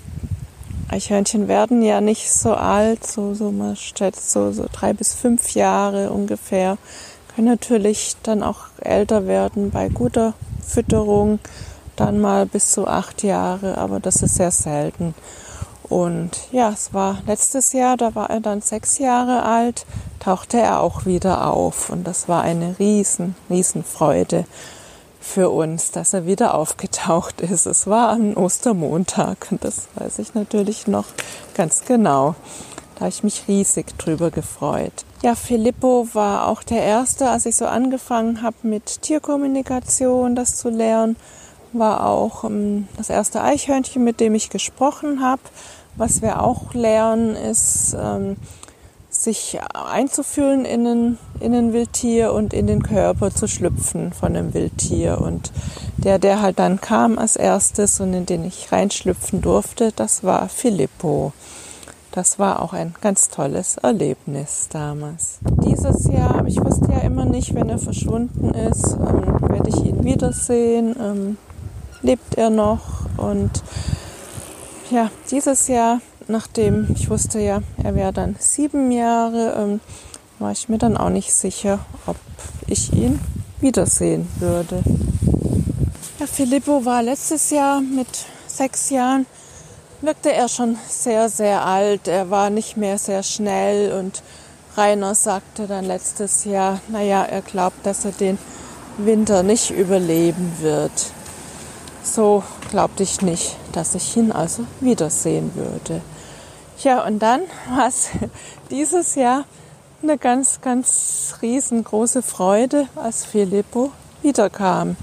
Eichhörnchen 0.91 1.47
werden 1.47 1.81
ja 1.81 2.01
nicht 2.01 2.31
so 2.31 2.53
alt, 2.53 3.07
so, 3.07 3.33
so 3.33 3.51
man 3.51 3.75
schätzt 3.75 4.31
so, 4.31 4.51
so 4.51 4.65
drei 4.71 4.93
bis 4.93 5.13
fünf 5.13 5.55
Jahre 5.55 6.11
ungefähr 6.11 6.77
können 7.35 7.47
natürlich 7.47 8.15
dann 8.23 8.43
auch 8.43 8.65
älter 8.81 9.27
werden 9.27 9.71
bei 9.71 9.89
guter 9.89 10.33
Fütterung, 10.65 11.39
dann 11.95 12.19
mal 12.19 12.45
bis 12.45 12.71
zu 12.71 12.87
acht 12.87 13.23
Jahre, 13.23 13.77
aber 13.77 13.99
das 13.99 14.21
ist 14.21 14.35
sehr 14.35 14.51
selten. 14.51 15.13
Und 15.83 16.31
ja, 16.51 16.69
es 16.69 16.93
war 16.93 17.19
letztes 17.27 17.73
Jahr, 17.73 17.97
da 17.97 18.15
war 18.15 18.29
er 18.29 18.39
dann 18.39 18.61
sechs 18.61 18.97
Jahre 18.97 19.43
alt, 19.43 19.85
tauchte 20.19 20.57
er 20.57 20.81
auch 20.81 21.05
wieder 21.05 21.47
auf. 21.47 21.89
Und 21.89 22.05
das 22.05 22.29
war 22.29 22.43
eine 22.43 22.79
riesen, 22.79 23.35
riesen 23.49 23.83
Freude 23.83 24.45
für 25.19 25.49
uns, 25.49 25.91
dass 25.91 26.13
er 26.13 26.25
wieder 26.25 26.53
aufgetaucht 26.53 26.90
ist. 27.41 27.65
Es 27.65 27.87
war 27.87 28.09
am 28.09 28.35
Ostermontag 28.37 29.47
und 29.51 29.63
das 29.63 29.87
weiß 29.95 30.19
ich 30.19 30.33
natürlich 30.33 30.87
noch 30.87 31.05
ganz 31.53 31.85
genau. 31.85 32.35
Da 32.95 33.01
habe 33.01 33.09
ich 33.09 33.23
mich 33.23 33.43
riesig 33.47 33.97
drüber 33.97 34.29
gefreut. 34.29 34.93
Ja, 35.23 35.35
Filippo 35.35 36.07
war 36.13 36.47
auch 36.47 36.63
der 36.63 36.83
Erste, 36.83 37.29
als 37.29 37.45
ich 37.45 37.55
so 37.55 37.65
angefangen 37.65 38.41
habe 38.41 38.55
mit 38.63 39.01
Tierkommunikation, 39.01 40.35
das 40.35 40.57
zu 40.57 40.69
lernen, 40.69 41.15
war 41.73 42.05
auch 42.05 42.43
ähm, 42.43 42.87
das 42.97 43.09
erste 43.09 43.41
Eichhörnchen, 43.41 44.03
mit 44.03 44.19
dem 44.19 44.35
ich 44.35 44.49
gesprochen 44.49 45.21
habe. 45.21 45.41
Was 45.95 46.21
wir 46.21 46.41
auch 46.41 46.73
lernen, 46.73 47.35
ist, 47.35 47.95
ähm, 47.99 48.37
sich 49.23 49.59
einzufühlen 49.73 50.65
in 50.65 50.87
ein, 50.87 51.17
in 51.39 51.53
ein 51.53 51.73
Wildtier 51.73 52.33
und 52.33 52.53
in 52.53 52.67
den 52.67 52.83
Körper 52.83 53.31
zu 53.31 53.47
schlüpfen 53.47 54.13
von 54.13 54.35
einem 54.35 54.53
Wildtier. 54.53 55.21
Und 55.21 55.51
der, 55.97 56.19
der 56.19 56.41
halt 56.41 56.59
dann 56.59 56.81
kam 56.81 57.17
als 57.17 57.35
erstes 57.35 57.99
und 57.99 58.13
in 58.13 58.25
den 58.25 58.43
ich 58.45 58.71
reinschlüpfen 58.71 59.41
durfte, 59.41 59.91
das 59.95 60.23
war 60.23 60.49
Filippo. 60.49 61.33
Das 62.11 62.39
war 62.39 62.61
auch 62.61 62.73
ein 62.73 62.93
ganz 62.99 63.29
tolles 63.29 63.77
Erlebnis 63.77 64.67
damals. 64.69 65.39
Dieses 65.63 66.07
Jahr, 66.11 66.45
ich 66.45 66.59
wusste 66.59 66.91
ja 66.91 66.99
immer 66.99 67.23
nicht, 67.23 67.55
wenn 67.55 67.69
er 67.69 67.79
verschwunden 67.79 68.53
ist, 68.53 68.93
ähm, 68.93 69.39
werde 69.49 69.69
ich 69.69 69.85
ihn 69.85 70.03
wiedersehen. 70.03 70.95
Ähm, 70.99 71.37
lebt 72.01 72.35
er 72.35 72.49
noch? 72.49 73.05
Und 73.15 73.63
ja, 74.89 75.09
dieses 75.29 75.69
Jahr, 75.69 76.01
nachdem 76.31 76.87
ich 76.95 77.09
wusste 77.09 77.39
ja, 77.39 77.61
er 77.83 77.95
wäre 77.95 78.13
dann 78.13 78.35
sieben 78.39 78.91
Jahre, 78.91 79.55
ähm, 79.57 79.79
war 80.39 80.51
ich 80.51 80.69
mir 80.69 80.77
dann 80.77 80.97
auch 80.97 81.09
nicht 81.09 81.33
sicher, 81.33 81.79
ob 82.05 82.17
ich 82.67 82.91
ihn 82.93 83.19
wiedersehen 83.59 84.27
würde. 84.39 84.83
Ja, 86.19 86.25
Filippo 86.25 86.83
war 86.85 87.03
letztes 87.03 87.51
Jahr 87.51 87.81
mit 87.81 88.07
sechs 88.47 88.89
Jahren 88.89 89.25
wirkte 90.01 90.33
er 90.33 90.49
schon 90.49 90.77
sehr, 90.87 91.29
sehr 91.29 91.65
alt. 91.65 92.07
Er 92.07 92.29
war 92.29 92.49
nicht 92.49 92.77
mehr 92.77 92.97
sehr 92.97 93.23
schnell 93.23 93.93
und 93.93 94.23
Rainer 94.75 95.15
sagte 95.15 95.67
dann 95.67 95.85
letztes 95.85 96.45
Jahr, 96.45 96.79
naja, 96.87 97.23
er 97.23 97.41
glaubt, 97.41 97.85
dass 97.85 98.05
er 98.05 98.11
den 98.11 98.37
Winter 98.97 99.43
nicht 99.43 99.71
überleben 99.71 100.57
wird. 100.59 100.91
So 102.03 102.43
glaubte 102.69 103.03
ich 103.03 103.21
nicht, 103.21 103.55
dass 103.73 103.95
ich 103.95 104.17
ihn 104.17 104.31
also 104.31 104.65
wiedersehen 104.79 105.51
würde. 105.55 106.01
Ja, 106.83 107.05
und 107.05 107.19
dann 107.19 107.41
war 107.69 107.87
es 107.87 108.09
dieses 108.71 109.15
Jahr 109.15 109.45
eine 110.01 110.17
ganz, 110.17 110.61
ganz 110.61 111.35
riesengroße 111.41 112.23
Freude, 112.23 112.87
als 112.95 113.23
Filippo 113.23 113.91
wiederkam. 114.23 114.95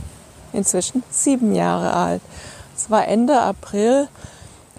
Inzwischen 0.53 1.05
sieben 1.11 1.55
Jahre 1.55 1.93
alt. 1.93 2.23
Es 2.77 2.91
war 2.91 3.07
Ende 3.07 3.41
April 3.41 4.09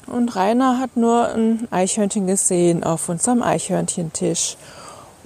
und 0.08 0.36
Rainer 0.36 0.80
hat 0.80 0.98
nur 0.98 1.30
ein 1.30 1.68
Eichhörnchen 1.72 2.28
gesehen 2.28 2.84
auf 2.84 3.08
unserem 3.08 3.44
Eichhörnchentisch. 3.44 4.58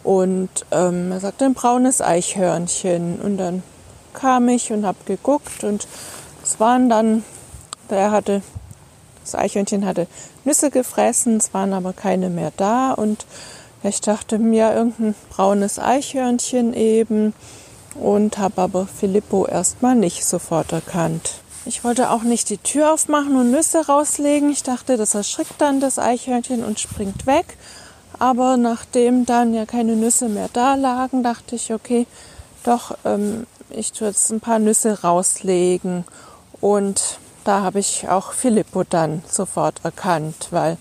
Und 0.03 0.50
ähm, 0.72 1.12
er 1.12 1.22
sagte 1.22 1.46
ein 1.46 1.53
braunes 1.53 2.01
Eichhörnchen. 2.01 3.20
Und 3.20 3.38
dann 3.38 3.63
kam 4.13 4.48
ich 4.50 4.72
und 4.72 4.86
habe 4.86 4.98
geguckt 5.06 5.63
und 5.63 5.88
es 6.44 6.60
waren 6.60 6.89
dann, 6.89 7.24
er 7.89 8.12
hatte, 8.12 8.42
das 9.24 9.36
Eichhörnchen 9.36 9.86
hatte 9.86 10.08
Nüsse 10.44 10.70
gefressen, 10.70 11.38
es 11.38 11.53
waren 11.53 11.74
aber 11.74 11.94
keine 11.94 12.30
mehr 12.30 12.51
da. 12.56 12.92
Und 12.92 13.25
ich 13.84 14.01
dachte 14.01 14.39
mir, 14.39 14.74
irgendein 14.74 15.15
braunes 15.30 15.80
Eichhörnchen 15.80 16.74
eben 16.74 17.34
und 17.96 18.38
habe 18.38 18.62
aber 18.62 18.88
Filippo 18.88 19.46
erstmal 19.46 19.96
nicht 19.96 20.25
sofort 20.25 20.72
erkannt. 20.72 21.32
Ich 21.65 21.84
wollte 21.84 22.10
auch 22.10 22.24
nicht 22.24 22.50
die 22.50 22.58
Tür 22.58 22.94
aufmachen 22.94 23.38
und 23.38 23.51
Nüsse 23.51 23.86
rauslegen. 23.86 24.50
Ich 24.51 24.63
dachte, 24.63 24.98
das 24.98 25.15
erschrickt 25.15 25.56
dann 25.60 25.80
das 25.80 25.98
Eichhörnchen 25.98 26.63
und 26.63 26.80
springt 26.80 27.25
weg. 27.25 27.58
Aber 28.20 28.58
nachdem 28.58 29.25
dann 29.25 29.53
ja 29.53 29.65
keine 29.65 29.96
Nüsse 29.96 30.27
mehr 30.27 30.50
da 30.51 30.75
lagen, 30.75 31.24
dachte 31.24 31.56
ich, 31.56 31.74
okay, 31.74 32.06
doch, 32.63 32.98
ähm, 33.06 33.48
ich 33.70 33.92
tue 33.92 34.08
jetzt 34.08 34.30
ein 34.32 34.39
paar 34.39 34.60
Nüsse 34.60 35.01
rauslegen. 35.01 36.03
Und 36.60 37.20
da 37.44 37.62
habe 37.62 37.80
ich 37.80 38.08
auch 38.10 38.34
Filippo 38.34 38.84
dann 38.84 39.24
sofort 39.28 39.84
erkannt, 39.84 40.48
weil 40.52 40.78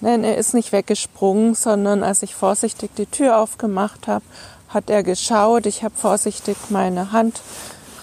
nein, 0.00 0.24
er 0.24 0.36
ist 0.36 0.54
nicht 0.54 0.72
weggesprungen, 0.72 1.54
sondern 1.54 2.02
als 2.02 2.22
ich 2.22 2.34
vorsichtig 2.34 2.90
die 2.96 3.06
Tür 3.06 3.38
aufgemacht 3.38 4.08
habe, 4.08 4.24
hat 4.68 4.88
er 4.88 5.02
geschaut. 5.02 5.66
Ich 5.66 5.82
habe 5.82 5.94
vorsichtig 5.96 6.56
meine 6.70 7.12
Hand 7.12 7.40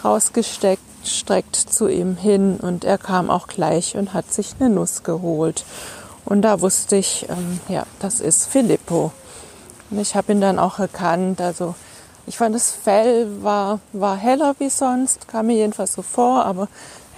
rausgesteckt 0.04 0.82
streckt 1.08 1.56
zu 1.56 1.88
ihm 1.88 2.16
hin 2.16 2.58
und 2.62 2.84
er 2.84 2.98
kam 2.98 3.30
auch 3.30 3.48
gleich 3.48 3.96
und 3.96 4.13
hat 4.13 4.32
sich 4.32 4.56
eine 4.60 4.70
Nuss 4.70 5.04
geholt. 5.04 5.66
Und 6.25 6.42
da 6.42 6.62
wusste 6.62 6.98
ich, 6.98 7.27
ähm, 7.30 7.60
ja, 7.70 7.86
das 8.00 8.20
ist 8.20 8.48
Filippo. 8.48 9.12
Und 9.89 10.00
ich 10.00 10.16
habe 10.16 10.34
ihn 10.34 10.42
dann 10.42 10.60
auch 10.60 10.80
erkannt. 10.80 11.39
Also 11.39 11.75
ich 12.25 12.38
fand, 12.38 12.54
das 12.54 12.72
Fell 12.72 13.42
war, 13.42 13.80
war 13.94 14.18
heller 14.18 14.56
wie 14.60 14.70
sonst, 14.70 15.27
kam 15.27 15.48
mir 15.48 15.56
jedenfalls 15.56 15.94
so 15.94 16.01
vor, 16.01 16.46
aber 16.46 16.68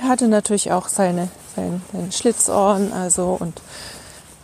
er 0.01 0.09
hatte 0.09 0.27
natürlich 0.27 0.71
auch 0.71 0.87
seine, 0.87 1.29
seine, 1.55 1.81
seine 1.91 2.11
Schlitzohren, 2.11 2.93
also 2.93 3.37
und 3.39 3.61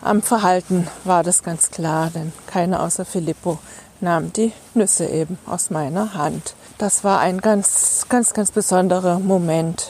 am 0.01 0.21
Verhalten 0.21 0.88
war 1.03 1.24
das 1.24 1.41
ganz 1.43 1.71
klar, 1.71 2.12
denn 2.13 2.31
keiner 2.45 2.83
außer 2.83 3.05
Filippo 3.05 3.57
nahm 4.01 4.31
die 4.33 4.51
Nüsse 4.74 5.07
eben 5.07 5.39
aus 5.47 5.69
meiner 5.69 6.13
Hand. 6.13 6.53
Das 6.77 7.03
war 7.03 7.19
ein 7.19 7.41
ganz, 7.41 8.05
ganz, 8.09 8.33
ganz 8.33 8.51
besonderer 8.51 9.19
Moment 9.19 9.89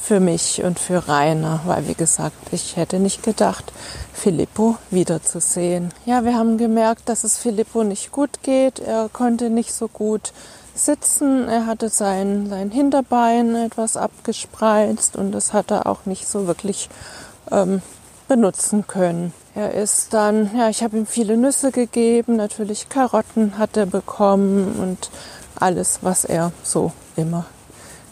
für 0.00 0.18
mich 0.18 0.62
und 0.64 0.78
für 0.78 1.08
Rainer, 1.08 1.60
weil 1.66 1.86
wie 1.88 1.94
gesagt, 1.94 2.52
ich 2.52 2.76
hätte 2.76 2.98
nicht 2.98 3.22
gedacht, 3.22 3.72
Filippo 4.14 4.76
wiederzusehen. 4.90 5.92
Ja, 6.06 6.24
wir 6.24 6.34
haben 6.34 6.56
gemerkt, 6.56 7.08
dass 7.08 7.24
es 7.24 7.36
Filippo 7.36 7.84
nicht 7.84 8.12
gut 8.12 8.42
geht. 8.42 8.78
Er 8.78 9.10
konnte 9.12 9.50
nicht 9.50 9.74
so 9.74 9.88
gut 9.88 10.32
sitzen. 10.84 11.48
Er 11.48 11.66
hatte 11.66 11.88
sein, 11.88 12.48
sein 12.48 12.70
Hinterbein 12.70 13.54
etwas 13.54 13.96
abgespreizt 13.96 15.16
und 15.16 15.32
das 15.32 15.52
hat 15.52 15.70
er 15.70 15.86
auch 15.86 16.06
nicht 16.06 16.26
so 16.26 16.46
wirklich 16.46 16.88
ähm, 17.50 17.82
benutzen 18.28 18.86
können. 18.86 19.32
Er 19.54 19.74
ist 19.74 20.14
dann, 20.14 20.50
ja, 20.56 20.68
ich 20.68 20.82
habe 20.82 20.96
ihm 20.96 21.06
viele 21.06 21.36
Nüsse 21.36 21.72
gegeben, 21.72 22.36
natürlich 22.36 22.88
Karotten 22.88 23.58
hat 23.58 23.76
er 23.76 23.86
bekommen 23.86 24.76
und 24.78 25.10
alles, 25.56 25.98
was 26.02 26.24
er 26.24 26.52
so 26.62 26.92
immer 27.16 27.46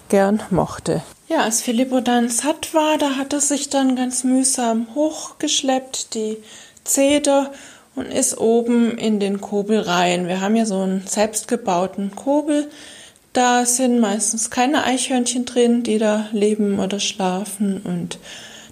gern 0.09 0.43
mochte. 0.51 1.03
Ja, 1.29 1.43
als 1.43 1.61
Filippo 1.61 2.01
dann 2.01 2.31
satt 2.31 2.75
war, 2.75 2.99
da 2.99 3.17
hat 3.17 3.33
er 3.33 3.41
sich 3.41 3.69
dann 3.69 3.97
ganz 3.97 4.25
mühsam 4.25 4.89
hochgeschleppt, 4.95 6.15
die 6.15 6.39
Zeder, 6.85 7.53
und 7.99 8.07
ist 8.07 8.38
oben 8.38 8.97
in 8.97 9.21
den 9.21 9.40
Kobel 9.40 9.81
rein. 9.81 10.28
Wir 10.28 10.40
haben 10.40 10.57
ja 10.57 10.67
so 10.67 10.81
einen 10.81 11.07
selbstgebauten 11.07 12.14
Kobel. 12.14 12.69
Da 13.33 13.67
sind 13.67 14.00
meistens 14.00 14.50
keine 14.50 14.85
Eichhörnchen 14.85 15.45
drin, 15.45 15.83
die 15.83 15.99
da 15.99 16.26
leben 16.33 16.81
oder 16.81 16.99
schlafen 16.99 17.81
und 17.83 18.19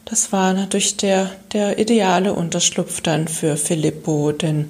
das 0.07 0.31
war 0.31 0.53
natürlich 0.55 0.97
der, 0.97 1.33
der 1.53 1.81
ideale 1.81 2.33
Unterschlupf 2.33 3.01
dann 3.01 3.27
für 3.27 3.57
Filippo, 3.57 4.31
denn 4.31 4.69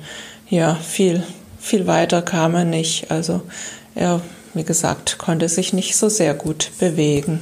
ja, 0.48 0.74
viel, 0.74 1.22
viel 1.60 1.86
weiter 1.86 2.22
kam 2.22 2.54
er 2.54 2.64
nicht. 2.64 3.10
Also 3.10 3.42
er, 3.94 4.22
wie 4.54 4.64
gesagt, 4.64 5.18
konnte 5.18 5.50
sich 5.50 5.74
nicht 5.74 5.94
so 5.96 6.08
sehr 6.08 6.32
gut 6.32 6.70
bewegen. 6.78 7.40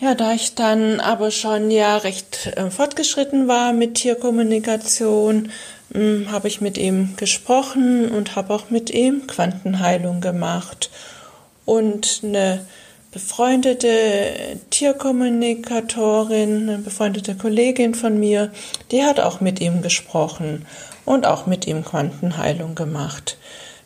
Ja, 0.00 0.14
da 0.14 0.32
ich 0.32 0.54
dann 0.54 1.00
aber 1.00 1.30
schon 1.30 1.70
ja 1.70 1.98
recht 1.98 2.50
äh, 2.56 2.70
fortgeschritten 2.70 3.46
war 3.46 3.74
mit 3.74 3.94
Tierkommunikation, 3.96 5.50
hm, 5.92 6.30
habe 6.30 6.48
ich 6.48 6.60
mit 6.60 6.78
ihm 6.78 7.16
gesprochen 7.16 8.10
und 8.10 8.36
habe 8.36 8.54
auch 8.54 8.70
mit 8.70 8.90
ihm 8.90 9.26
Quantenheilung 9.26 10.20
gemacht. 10.20 10.90
Und 11.64 12.20
eine 12.22 12.66
befreundete 13.14 14.58
Tierkommunikatorin, 14.70 16.68
eine 16.68 16.78
befreundete 16.78 17.36
Kollegin 17.36 17.94
von 17.94 18.18
mir, 18.18 18.50
die 18.90 19.04
hat 19.04 19.20
auch 19.20 19.40
mit 19.40 19.60
ihm 19.60 19.82
gesprochen 19.82 20.66
und 21.04 21.24
auch 21.24 21.46
mit 21.46 21.66
ihm 21.66 21.84
Quantenheilung 21.84 22.74
gemacht. 22.74 23.38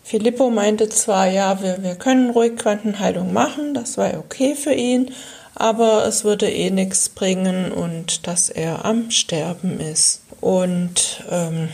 Filippo 0.02 0.48
meinte 0.48 0.88
zwar, 0.88 1.26
ja, 1.26 1.62
wir, 1.62 1.82
wir 1.82 1.96
können 1.96 2.30
ruhig 2.30 2.56
Quantenheilung 2.56 3.34
machen, 3.34 3.74
das 3.74 3.98
war 3.98 4.14
okay 4.14 4.54
für 4.54 4.72
ihn, 4.72 5.10
aber 5.54 6.06
es 6.06 6.24
würde 6.24 6.50
eh 6.50 6.70
nichts 6.70 7.10
bringen 7.10 7.70
und 7.70 8.26
dass 8.26 8.48
er 8.48 8.86
am 8.86 9.10
Sterben 9.10 9.78
ist. 9.78 10.22
Und 10.40 11.22
ähm, 11.30 11.68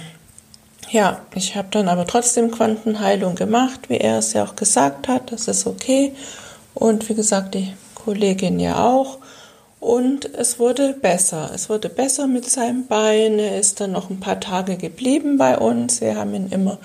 ja, 0.91 1.21
ich 1.35 1.57
habe 1.57 1.69
dann 1.71 1.88
aber 1.88 2.07
trotzdem 2.07 2.50
Quantenheilung 2.50 3.35
gemacht, 3.35 3.88
wie 3.88 3.99
er 3.99 4.19
es 4.19 4.33
ja 4.33 4.45
auch 4.45 4.57
gesagt 4.57 5.09
hat, 5.09 5.33
das 5.33 5.49
ist 5.49 5.67
okay. 5.67 6.12
Und 6.75 7.09
wie 7.09 7.14
gesagt, 7.14 7.55
die 7.55 7.73
Kollegin 7.95 8.61
ja 8.61 8.85
auch. 8.85 9.19
Und 9.81 10.35
es 10.35 10.59
wurde 10.59 10.95
besser. 10.95 11.50
Es 11.55 11.69
wurde 11.69 11.88
besser 11.88 12.26
mit 12.26 12.49
seinem 12.49 12.87
Bein. 12.87 13.38
Er 13.38 13.59
ist 13.59 13.81
dann 13.81 13.93
noch 13.93 14.09
ein 14.09 14.19
paar 14.19 14.41
Tage 14.41 14.76
geblieben 14.76 15.37
bei 15.37 15.59
uns. 15.59 16.00
Wir 16.00 16.17
haben 16.17 16.35
ihn 16.35 16.49
immer, 16.49 16.79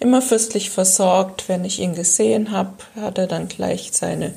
immer 0.00 0.20
fürstlich 0.20 0.70
versorgt. 0.70 1.48
Wenn 1.48 1.64
ich 1.64 1.80
ihn 1.80 1.94
gesehen 1.94 2.50
habe, 2.50 2.72
hat 3.00 3.16
er 3.16 3.26
dann 3.26 3.48
gleich 3.48 3.90
seine, 3.92 4.34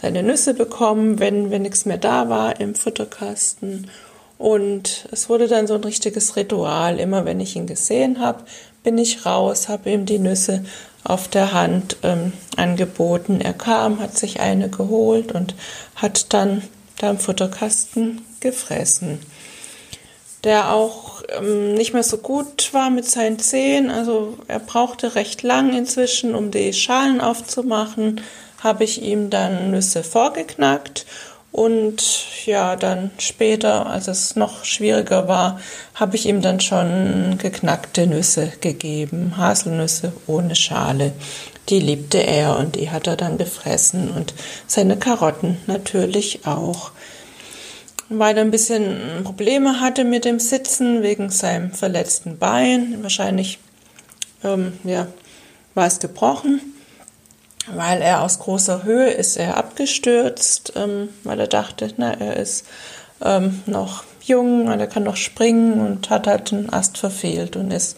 seine 0.00 0.22
Nüsse 0.22 0.52
bekommen, 0.52 1.18
wenn, 1.20 1.50
wenn 1.50 1.62
nichts 1.62 1.86
mehr 1.86 1.96
da 1.96 2.28
war 2.28 2.60
im 2.60 2.74
Futterkasten. 2.74 3.90
Und 4.38 5.08
es 5.12 5.28
wurde 5.28 5.48
dann 5.48 5.66
so 5.66 5.74
ein 5.74 5.84
richtiges 5.84 6.36
Ritual. 6.36 6.98
Immer 6.98 7.24
wenn 7.24 7.40
ich 7.40 7.56
ihn 7.56 7.66
gesehen 7.66 8.20
habe, 8.20 8.44
bin 8.82 8.98
ich 8.98 9.24
raus, 9.26 9.68
habe 9.68 9.90
ihm 9.90 10.06
die 10.06 10.18
Nüsse 10.18 10.64
auf 11.04 11.28
der 11.28 11.52
Hand 11.52 11.98
ähm, 12.02 12.32
angeboten. 12.56 13.40
Er 13.40 13.52
kam, 13.52 14.00
hat 14.00 14.16
sich 14.16 14.40
eine 14.40 14.68
geholt 14.68 15.32
und 15.32 15.54
hat 15.96 16.32
dann 16.32 16.62
da 16.98 17.10
im 17.10 17.18
Futterkasten 17.18 18.22
gefressen. 18.40 19.20
Der 20.44 20.72
auch 20.72 21.22
ähm, 21.28 21.74
nicht 21.74 21.92
mehr 21.92 22.02
so 22.02 22.18
gut 22.18 22.72
war 22.72 22.90
mit 22.90 23.06
seinen 23.06 23.38
Zehen, 23.38 23.90
also 23.90 24.36
er 24.48 24.58
brauchte 24.58 25.14
recht 25.14 25.42
lang 25.42 25.74
inzwischen, 25.76 26.34
um 26.34 26.50
die 26.50 26.72
Schalen 26.72 27.20
aufzumachen, 27.20 28.20
habe 28.62 28.84
ich 28.84 29.02
ihm 29.02 29.30
dann 29.30 29.70
Nüsse 29.70 30.02
vorgeknackt 30.02 31.06
und 31.54 32.02
ja, 32.46 32.74
dann 32.74 33.12
später, 33.18 33.86
als 33.86 34.08
es 34.08 34.34
noch 34.34 34.64
schwieriger 34.64 35.28
war, 35.28 35.60
habe 35.94 36.16
ich 36.16 36.26
ihm 36.26 36.42
dann 36.42 36.58
schon 36.58 37.38
geknackte 37.38 38.08
Nüsse 38.08 38.52
gegeben, 38.60 39.36
Haselnüsse 39.36 40.12
ohne 40.26 40.56
Schale. 40.56 41.12
Die 41.68 41.78
liebte 41.78 42.18
er 42.18 42.58
und 42.58 42.74
die 42.74 42.90
hat 42.90 43.06
er 43.06 43.14
dann 43.14 43.38
gefressen 43.38 44.10
und 44.10 44.34
seine 44.66 44.96
Karotten 44.96 45.58
natürlich 45.68 46.44
auch. 46.44 46.90
Weil 48.08 48.36
er 48.36 48.42
ein 48.42 48.50
bisschen 48.50 49.22
Probleme 49.22 49.78
hatte 49.80 50.02
mit 50.02 50.24
dem 50.24 50.40
Sitzen 50.40 51.04
wegen 51.04 51.30
seinem 51.30 51.70
verletzten 51.70 52.36
Bein, 52.36 52.98
wahrscheinlich 53.02 53.60
ähm, 54.42 54.72
ja, 54.82 55.06
war 55.74 55.86
es 55.86 56.00
gebrochen 56.00 56.73
weil 57.66 58.02
er 58.02 58.22
aus 58.22 58.38
großer 58.38 58.82
Höhe 58.82 59.10
ist 59.10 59.36
er 59.36 59.56
abgestürzt, 59.56 60.72
ähm, 60.76 61.08
weil 61.24 61.40
er 61.40 61.46
dachte, 61.46 61.92
na, 61.96 62.12
er 62.12 62.36
ist 62.36 62.66
ähm, 63.22 63.62
noch 63.66 64.04
jung 64.22 64.68
und 64.68 64.80
er 64.80 64.86
kann 64.86 65.04
noch 65.04 65.16
springen 65.16 65.80
und 65.80 66.10
hat 66.10 66.26
halt 66.26 66.52
einen 66.52 66.72
Ast 66.72 66.98
verfehlt 66.98 67.56
und 67.56 67.70
ist 67.70 67.96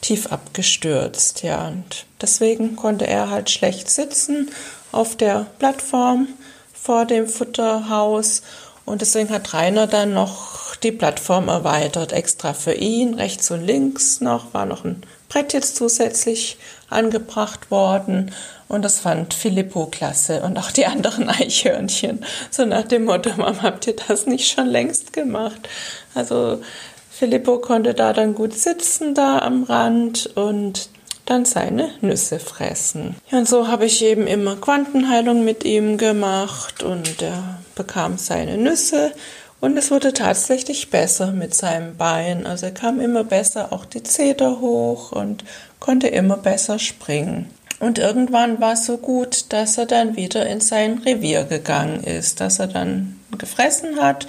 tief 0.00 0.32
abgestürzt, 0.32 1.42
ja. 1.42 1.68
Und 1.68 2.06
deswegen 2.20 2.76
konnte 2.76 3.06
er 3.06 3.30
halt 3.30 3.50
schlecht 3.50 3.90
sitzen 3.90 4.50
auf 4.92 5.16
der 5.16 5.46
Plattform 5.58 6.28
vor 6.72 7.04
dem 7.04 7.28
Futterhaus 7.28 8.42
und 8.84 9.02
deswegen 9.02 9.30
hat 9.30 9.52
Rainer 9.54 9.86
dann 9.86 10.14
noch 10.14 10.74
die 10.76 10.92
Plattform 10.92 11.48
erweitert, 11.48 12.12
extra 12.12 12.54
für 12.54 12.72
ihn, 12.72 13.14
rechts 13.14 13.50
und 13.50 13.64
links 13.64 14.20
noch, 14.20 14.54
war 14.54 14.64
noch 14.64 14.84
ein 14.84 15.02
Brett 15.28 15.52
jetzt 15.52 15.76
zusätzlich 15.76 16.58
angebracht 16.88 17.70
worden 17.70 18.32
und 18.70 18.82
das 18.84 19.00
fand 19.00 19.34
Filippo 19.34 19.86
klasse 19.86 20.42
und 20.42 20.56
auch 20.56 20.70
die 20.70 20.86
anderen 20.86 21.28
Eichhörnchen. 21.28 22.24
So 22.50 22.64
nach 22.64 22.84
dem 22.84 23.04
Motto, 23.04 23.30
Mama, 23.36 23.62
habt 23.62 23.86
ihr 23.88 23.96
das 24.08 24.26
nicht 24.26 24.50
schon 24.50 24.66
längst 24.66 25.12
gemacht? 25.12 25.68
Also 26.14 26.62
Filippo 27.10 27.58
konnte 27.58 27.94
da 27.94 28.12
dann 28.12 28.34
gut 28.34 28.54
sitzen 28.54 29.14
da 29.14 29.40
am 29.40 29.64
Rand 29.64 30.30
und 30.36 30.88
dann 31.26 31.44
seine 31.44 31.90
Nüsse 32.00 32.38
fressen. 32.38 33.16
Und 33.30 33.48
so 33.48 33.68
habe 33.68 33.86
ich 33.86 34.04
eben 34.04 34.26
immer 34.26 34.56
Quantenheilung 34.56 35.44
mit 35.44 35.64
ihm 35.64 35.98
gemacht 35.98 36.82
und 36.82 37.22
er 37.22 37.58
bekam 37.74 38.18
seine 38.18 38.56
Nüsse 38.56 39.12
und 39.60 39.76
es 39.76 39.90
wurde 39.90 40.12
tatsächlich 40.12 40.90
besser 40.90 41.32
mit 41.32 41.54
seinem 41.54 41.96
Bein. 41.96 42.46
Also 42.46 42.66
er 42.66 42.72
kam 42.72 43.00
immer 43.00 43.24
besser 43.24 43.72
auch 43.72 43.84
die 43.84 44.02
Zeder 44.02 44.60
hoch 44.60 45.12
und 45.12 45.44
konnte 45.78 46.08
immer 46.08 46.36
besser 46.36 46.78
springen. 46.78 47.50
Und 47.80 47.98
irgendwann 47.98 48.60
war 48.60 48.74
es 48.74 48.86
so 48.86 48.98
gut, 48.98 49.46
dass 49.52 49.78
er 49.78 49.86
dann 49.86 50.14
wieder 50.14 50.46
in 50.46 50.60
sein 50.60 50.98
Revier 50.98 51.44
gegangen 51.44 52.04
ist, 52.04 52.40
dass 52.40 52.58
er 52.58 52.68
dann 52.68 53.18
gefressen 53.36 54.00
hat 54.00 54.26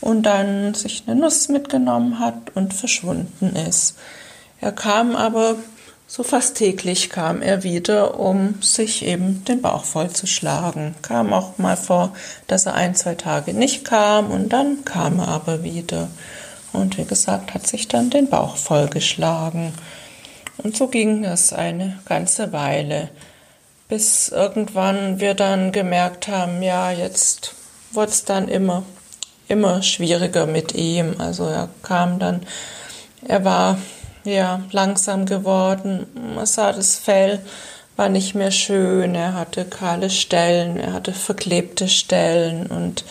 und 0.00 0.24
dann 0.24 0.74
sich 0.74 1.04
eine 1.06 1.14
Nuss 1.14 1.48
mitgenommen 1.48 2.18
hat 2.18 2.34
und 2.54 2.74
verschwunden 2.74 3.54
ist. 3.54 3.96
Er 4.60 4.72
kam 4.72 5.14
aber 5.14 5.56
so 6.06 6.22
fast 6.22 6.56
täglich 6.56 7.10
kam 7.10 7.42
er 7.42 7.62
wieder, 7.62 8.20
um 8.20 8.62
sich 8.62 9.04
eben 9.04 9.44
den 9.46 9.62
Bauch 9.62 9.84
vollzuschlagen. 9.84 10.94
Kam 11.02 11.32
auch 11.32 11.58
mal 11.58 11.76
vor, 11.76 12.12
dass 12.46 12.66
er 12.66 12.74
ein, 12.74 12.94
zwei 12.94 13.14
Tage 13.14 13.54
nicht 13.54 13.84
kam 13.84 14.30
und 14.30 14.50
dann 14.52 14.84
kam 14.84 15.18
er 15.18 15.28
aber 15.28 15.64
wieder. 15.64 16.08
Und 16.72 16.98
wie 16.98 17.04
gesagt, 17.04 17.54
hat 17.54 17.66
sich 17.66 17.88
dann 17.88 18.10
den 18.10 18.28
Bauch 18.28 18.56
vollgeschlagen. 18.56 19.72
Und 20.58 20.76
so 20.76 20.88
ging 20.88 21.24
es 21.24 21.52
eine 21.52 21.98
ganze 22.06 22.52
Weile, 22.52 23.10
bis 23.88 24.28
irgendwann 24.28 25.20
wir 25.20 25.34
dann 25.34 25.72
gemerkt 25.72 26.28
haben, 26.28 26.62
ja, 26.62 26.90
jetzt 26.90 27.54
wurde 27.92 28.10
es 28.10 28.24
dann 28.24 28.48
immer, 28.48 28.84
immer 29.48 29.82
schwieriger 29.82 30.46
mit 30.46 30.74
ihm. 30.74 31.16
Also 31.18 31.44
er 31.44 31.68
kam 31.82 32.18
dann, 32.18 32.42
er 33.26 33.44
war 33.44 33.78
ja 34.24 34.62
langsam 34.70 35.26
geworden. 35.26 36.06
Man 36.34 36.46
sah, 36.46 36.72
das 36.72 36.96
Fell 36.96 37.40
war 37.96 38.08
nicht 38.08 38.34
mehr 38.34 38.50
schön. 38.50 39.14
Er 39.14 39.34
hatte 39.34 39.64
kahle 39.64 40.10
Stellen, 40.10 40.78
er 40.78 40.92
hatte 40.92 41.12
verklebte 41.12 41.88
Stellen 41.88 42.66
und 42.66 43.04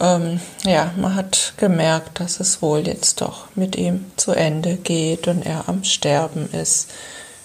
ähm, 0.00 0.40
ja, 0.64 0.92
man 0.96 1.14
hat 1.14 1.54
gemerkt, 1.56 2.20
dass 2.20 2.40
es 2.40 2.62
wohl 2.62 2.86
jetzt 2.86 3.20
doch 3.20 3.46
mit 3.54 3.76
ihm 3.76 4.04
zu 4.16 4.32
Ende 4.32 4.76
geht 4.76 5.28
und 5.28 5.44
er 5.44 5.68
am 5.68 5.84
Sterben 5.84 6.50
ist. 6.52 6.90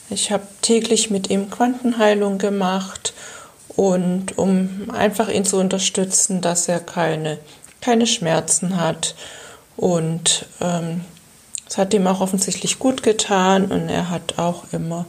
Ich 0.09 0.31
habe 0.31 0.43
täglich 0.61 1.09
mit 1.09 1.29
ihm 1.29 1.49
Quantenheilung 1.49 2.37
gemacht 2.37 3.13
und 3.75 4.37
um 4.37 4.89
einfach 4.93 5.29
ihn 5.29 5.45
zu 5.45 5.57
unterstützen, 5.57 6.41
dass 6.41 6.67
er 6.67 6.79
keine, 6.79 7.37
keine 7.79 8.05
Schmerzen 8.07 8.79
hat. 8.79 9.15
Und 9.77 10.45
ähm, 10.59 11.05
es 11.67 11.77
hat 11.77 11.93
ihm 11.93 12.07
auch 12.07 12.19
offensichtlich 12.19 12.79
gut 12.79 13.03
getan 13.03 13.71
und 13.71 13.87
er 13.87 14.09
hat 14.09 14.37
auch 14.37 14.65
immer, 14.73 15.05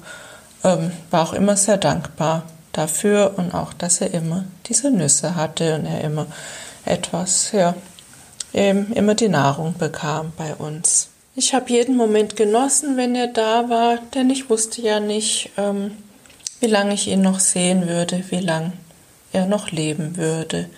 ähm, 0.62 0.92
war 1.10 1.22
auch 1.22 1.32
immer 1.32 1.56
sehr 1.56 1.76
dankbar 1.76 2.44
dafür 2.72 3.34
und 3.36 3.52
auch, 3.52 3.72
dass 3.72 4.00
er 4.00 4.14
immer 4.14 4.44
diese 4.66 4.90
Nüsse 4.90 5.34
hatte 5.34 5.74
und 5.74 5.86
er 5.86 6.02
immer 6.02 6.26
etwas, 6.84 7.52
ja, 7.52 7.74
immer 8.52 9.14
die 9.14 9.28
Nahrung 9.28 9.74
bekam 9.78 10.32
bei 10.36 10.54
uns. 10.54 11.08
Ich 11.34 11.54
habe 11.54 11.70
jeden 11.70 11.96
Moment 11.96 12.36
genossen, 12.36 12.98
wenn 12.98 13.14
er 13.14 13.28
da 13.28 13.70
war, 13.70 13.98
denn 14.14 14.28
ich 14.28 14.50
wusste 14.50 14.82
ja 14.82 15.00
nicht, 15.00 15.50
ähm, 15.56 15.92
wie 16.60 16.66
lange 16.66 16.92
ich 16.92 17.08
ihn 17.08 17.22
noch 17.22 17.40
sehen 17.40 17.88
würde, 17.88 18.22
wie 18.28 18.40
lange 18.40 18.72
er 19.32 19.46
noch 19.46 19.70
leben 19.70 20.18
würde. 20.18 20.68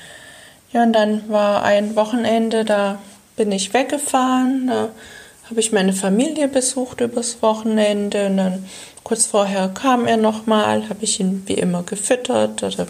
Ja, 0.73 0.85
und 0.85 0.93
dann 0.93 1.29
war 1.29 1.65
ein 1.65 1.97
Wochenende, 1.97 2.65
da 2.65 2.99
bin 3.37 3.51
ich 3.51 3.75
weggefahren, 3.75 4.69
da 4.69 4.91
habe 5.51 5.61
ich 5.61 5.73
meine 5.73 5.93
Familie 5.93 6.49
besucht 6.49 7.01
übers 7.01 7.43
Wochenende 7.43 8.27
und 8.27 8.37
dann 8.37 8.65
kurz 9.03 9.27
vorher 9.27 9.69
kam 9.69 10.07
er 10.07 10.17
nochmal, 10.17 10.89
habe 10.89 11.03
ich 11.05 11.21
ihn 11.21 11.43
wie 11.47 11.55
immer 11.55 11.83
gefüttert, 11.83 12.63
oder 12.63 12.87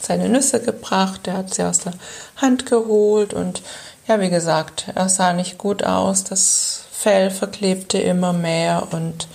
seine 0.00 0.28
Nüsse 0.28 0.60
gebracht, 0.60 1.26
er 1.26 1.38
hat 1.38 1.54
sie 1.54 1.64
aus 1.64 1.80
der 1.80 1.94
Hand 2.36 2.66
geholt 2.66 3.34
und 3.34 3.62
ja, 4.06 4.20
wie 4.20 4.30
gesagt, 4.30 4.86
er 4.94 5.08
sah 5.08 5.32
nicht 5.32 5.58
gut 5.58 5.84
aus, 5.84 6.24
das 6.24 6.84
Fell 6.90 7.30
verklebte 7.30 7.98
immer 7.98 8.32
mehr 8.32 8.88
und 8.90 9.28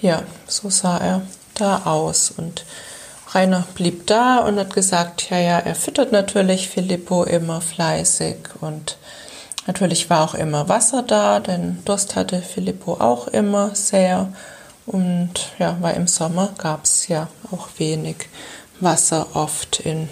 ja, 0.00 0.22
so 0.46 0.70
sah 0.70 0.98
er 0.98 1.22
da 1.54 1.82
aus 1.84 2.30
und 2.30 2.64
Rainer 3.32 3.66
blieb 3.74 4.06
da 4.06 4.38
und 4.38 4.58
hat 4.58 4.72
gesagt, 4.72 5.30
ja, 5.30 5.38
ja, 5.38 5.58
er 5.58 5.74
füttert 5.74 6.12
natürlich 6.12 6.68
Filippo 6.68 7.24
immer 7.24 7.60
fleißig 7.60 8.36
und 8.60 8.96
natürlich 9.66 10.08
war 10.08 10.22
auch 10.24 10.34
immer 10.34 10.68
Wasser 10.68 11.02
da, 11.02 11.40
denn 11.40 11.82
Durst 11.84 12.16
hatte 12.16 12.40
Filippo 12.40 12.94
auch 12.94 13.28
immer 13.28 13.74
sehr. 13.74 14.32
Und 14.86 15.32
ja, 15.58 15.76
weil 15.80 15.96
im 15.96 16.06
Sommer 16.06 16.50
gab 16.58 16.84
es 16.84 17.08
ja 17.08 17.26
auch 17.50 17.68
wenig 17.76 18.28
Wasser 18.80 19.28
oft 19.34 19.80
in 19.80 20.08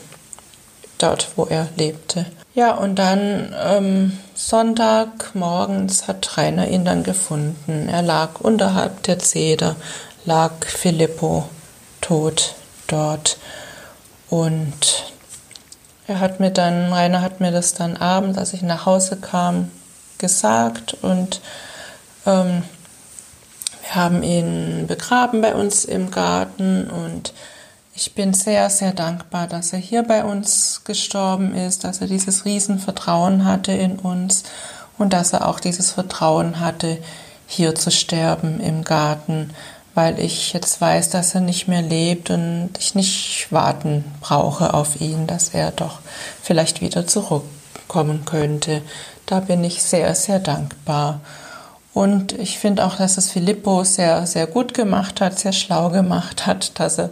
dort, 0.98 1.28
wo 1.36 1.44
er 1.44 1.68
lebte. 1.76 2.26
Ja, 2.54 2.74
und 2.74 2.96
dann 2.96 3.54
ähm, 3.60 4.18
Sonntag 4.34 5.34
morgens 5.34 6.06
hat 6.06 6.36
Rainer 6.36 6.68
ihn 6.68 6.84
dann 6.84 7.02
gefunden. 7.02 7.88
Er 7.88 8.02
lag 8.02 8.40
unterhalb 8.40 9.02
der 9.02 9.18
Zeder, 9.18 9.76
lag 10.24 10.52
Filippo 10.64 11.48
tot 12.00 12.54
dort. 12.86 13.38
Und 14.30 15.04
er 16.06 16.20
hat 16.20 16.38
mir 16.40 16.50
dann, 16.50 16.92
Rainer 16.92 17.22
hat 17.22 17.40
mir 17.40 17.50
das 17.50 17.74
dann 17.74 17.96
abends, 17.96 18.38
als 18.38 18.52
ich 18.52 18.62
nach 18.62 18.86
Hause 18.86 19.16
kam, 19.16 19.70
gesagt 20.18 20.96
und 21.02 21.40
ähm, 22.26 22.62
wir 23.82 23.94
haben 23.94 24.22
ihn 24.22 24.86
begraben 24.86 25.40
bei 25.40 25.54
uns 25.54 25.84
im 25.84 26.10
Garten 26.10 26.88
und 26.88 27.34
ich 27.96 28.14
bin 28.14 28.34
sehr, 28.34 28.70
sehr 28.70 28.92
dankbar, 28.92 29.46
dass 29.46 29.72
er 29.72 29.78
hier 29.78 30.02
bei 30.02 30.24
uns 30.24 30.82
gestorben 30.84 31.54
ist, 31.54 31.84
dass 31.84 32.00
er 32.00 32.08
dieses 32.08 32.44
Riesenvertrauen 32.44 33.44
hatte 33.44 33.72
in 33.72 33.98
uns 33.98 34.42
und 34.98 35.12
dass 35.12 35.32
er 35.32 35.48
auch 35.48 35.60
dieses 35.60 35.92
Vertrauen 35.92 36.58
hatte, 36.58 36.98
hier 37.46 37.74
zu 37.74 37.90
sterben 37.90 38.58
im 38.58 38.82
Garten, 38.82 39.50
weil 39.94 40.18
ich 40.18 40.52
jetzt 40.52 40.80
weiß, 40.80 41.10
dass 41.10 41.36
er 41.36 41.40
nicht 41.40 41.68
mehr 41.68 41.82
lebt 41.82 42.30
und 42.30 42.70
ich 42.80 42.96
nicht 42.96 43.46
warten 43.50 44.04
brauche 44.20 44.74
auf 44.74 45.00
ihn, 45.00 45.28
dass 45.28 45.50
er 45.50 45.70
doch 45.70 46.00
vielleicht 46.42 46.80
wieder 46.80 47.06
zurückkommen 47.06 48.24
könnte. 48.24 48.82
Da 49.26 49.38
bin 49.38 49.62
ich 49.62 49.82
sehr, 49.82 50.14
sehr 50.16 50.40
dankbar. 50.40 51.20
Und 51.92 52.32
ich 52.32 52.58
finde 52.58 52.84
auch, 52.84 52.96
dass 52.96 53.18
es 53.18 53.30
Filippo 53.30 53.84
sehr, 53.84 54.26
sehr 54.26 54.48
gut 54.48 54.74
gemacht 54.74 55.20
hat, 55.20 55.38
sehr 55.38 55.52
schlau 55.52 55.90
gemacht 55.90 56.44
hat, 56.44 56.80
dass 56.80 56.98
er 56.98 57.10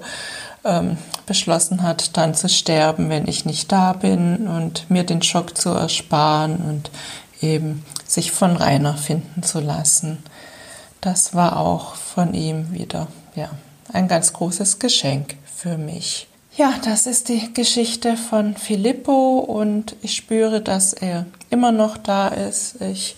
ähm, 0.65 0.99
beschlossen 1.27 1.83
hat, 1.83 2.17
dann 2.17 2.35
zu 2.35 2.49
sterben, 2.49 3.09
wenn 3.09 3.27
ich 3.27 3.45
nicht 3.45 3.71
da 3.73 3.93
bin 3.93 4.47
und 4.49 4.91
mir 4.91 5.05
den 5.05 5.23
Schock 5.23 5.57
zu 5.57 5.71
ersparen 5.71 6.57
und 6.57 6.91
eben 7.41 7.85
sich 8.07 8.33
von 8.33 8.57
Rainer 8.57 8.97
finden 8.97 9.43
zu 9.43 9.61
lassen. 9.61 10.23
Das 11.01 11.35
war 11.35 11.59
auch 11.59 11.95
von 11.95 12.35
ihm 12.35 12.73
wieder, 12.73 13.09
ja, 13.35 13.51
ein 13.93 14.09
ganz 14.09 14.33
großes 14.33 14.79
Geschenk 14.79 15.37
für 15.55 15.77
mich. 15.77 16.29
Ja, 16.55 16.75
das 16.85 17.07
ist 17.07 17.29
die 17.29 17.53
Geschichte 17.55 18.17
von 18.17 18.57
Filippo 18.57 19.39
und 19.39 19.97
ich 20.03 20.15
spüre, 20.15 20.61
dass 20.61 20.93
er 20.93 21.25
immer 21.49 21.73
noch 21.73 21.97
da 21.97 22.29
ist. 22.29 22.81
Ich 22.83 23.17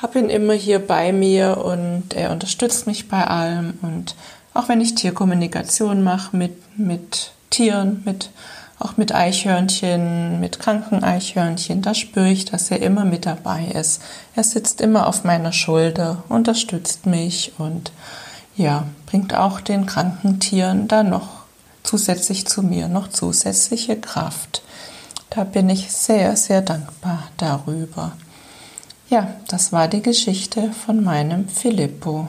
habe 0.00 0.20
ihn 0.20 0.30
immer 0.30 0.52
hier 0.52 0.78
bei 0.78 1.12
mir 1.12 1.58
und 1.64 2.14
er 2.14 2.30
unterstützt 2.30 2.86
mich 2.86 3.08
bei 3.08 3.26
allem 3.26 3.78
und 3.82 4.14
auch 4.54 4.68
wenn 4.68 4.80
ich 4.80 4.94
Tierkommunikation 4.94 6.02
mache 6.02 6.36
mit, 6.36 6.78
mit 6.78 7.32
Tieren, 7.50 8.02
mit, 8.04 8.30
auch 8.78 8.96
mit 8.96 9.12
Eichhörnchen, 9.12 10.40
mit 10.40 10.60
kranken 10.60 11.04
Eichhörnchen, 11.04 11.82
da 11.82 11.94
spüre 11.94 12.30
ich, 12.30 12.44
dass 12.44 12.70
er 12.70 12.80
immer 12.80 13.04
mit 13.04 13.26
dabei 13.26 13.66
ist. 13.66 14.00
Er 14.34 14.44
sitzt 14.44 14.80
immer 14.80 15.06
auf 15.08 15.24
meiner 15.24 15.52
Schulter, 15.52 16.22
unterstützt 16.28 17.04
mich 17.06 17.52
und 17.58 17.92
ja, 18.56 18.86
bringt 19.06 19.34
auch 19.34 19.60
den 19.60 19.86
kranken 19.86 20.38
Tieren 20.38 20.86
da 20.88 21.02
noch 21.02 21.44
zusätzlich 21.82 22.46
zu 22.46 22.62
mir 22.62 22.88
noch 22.88 23.08
zusätzliche 23.08 23.96
Kraft. 23.96 24.62
Da 25.30 25.44
bin 25.44 25.68
ich 25.68 25.92
sehr, 25.92 26.36
sehr 26.36 26.62
dankbar 26.62 27.24
darüber. 27.36 28.12
Ja, 29.10 29.34
das 29.48 29.72
war 29.72 29.88
die 29.88 30.02
Geschichte 30.02 30.72
von 30.72 31.02
meinem 31.04 31.48
Filippo. 31.48 32.28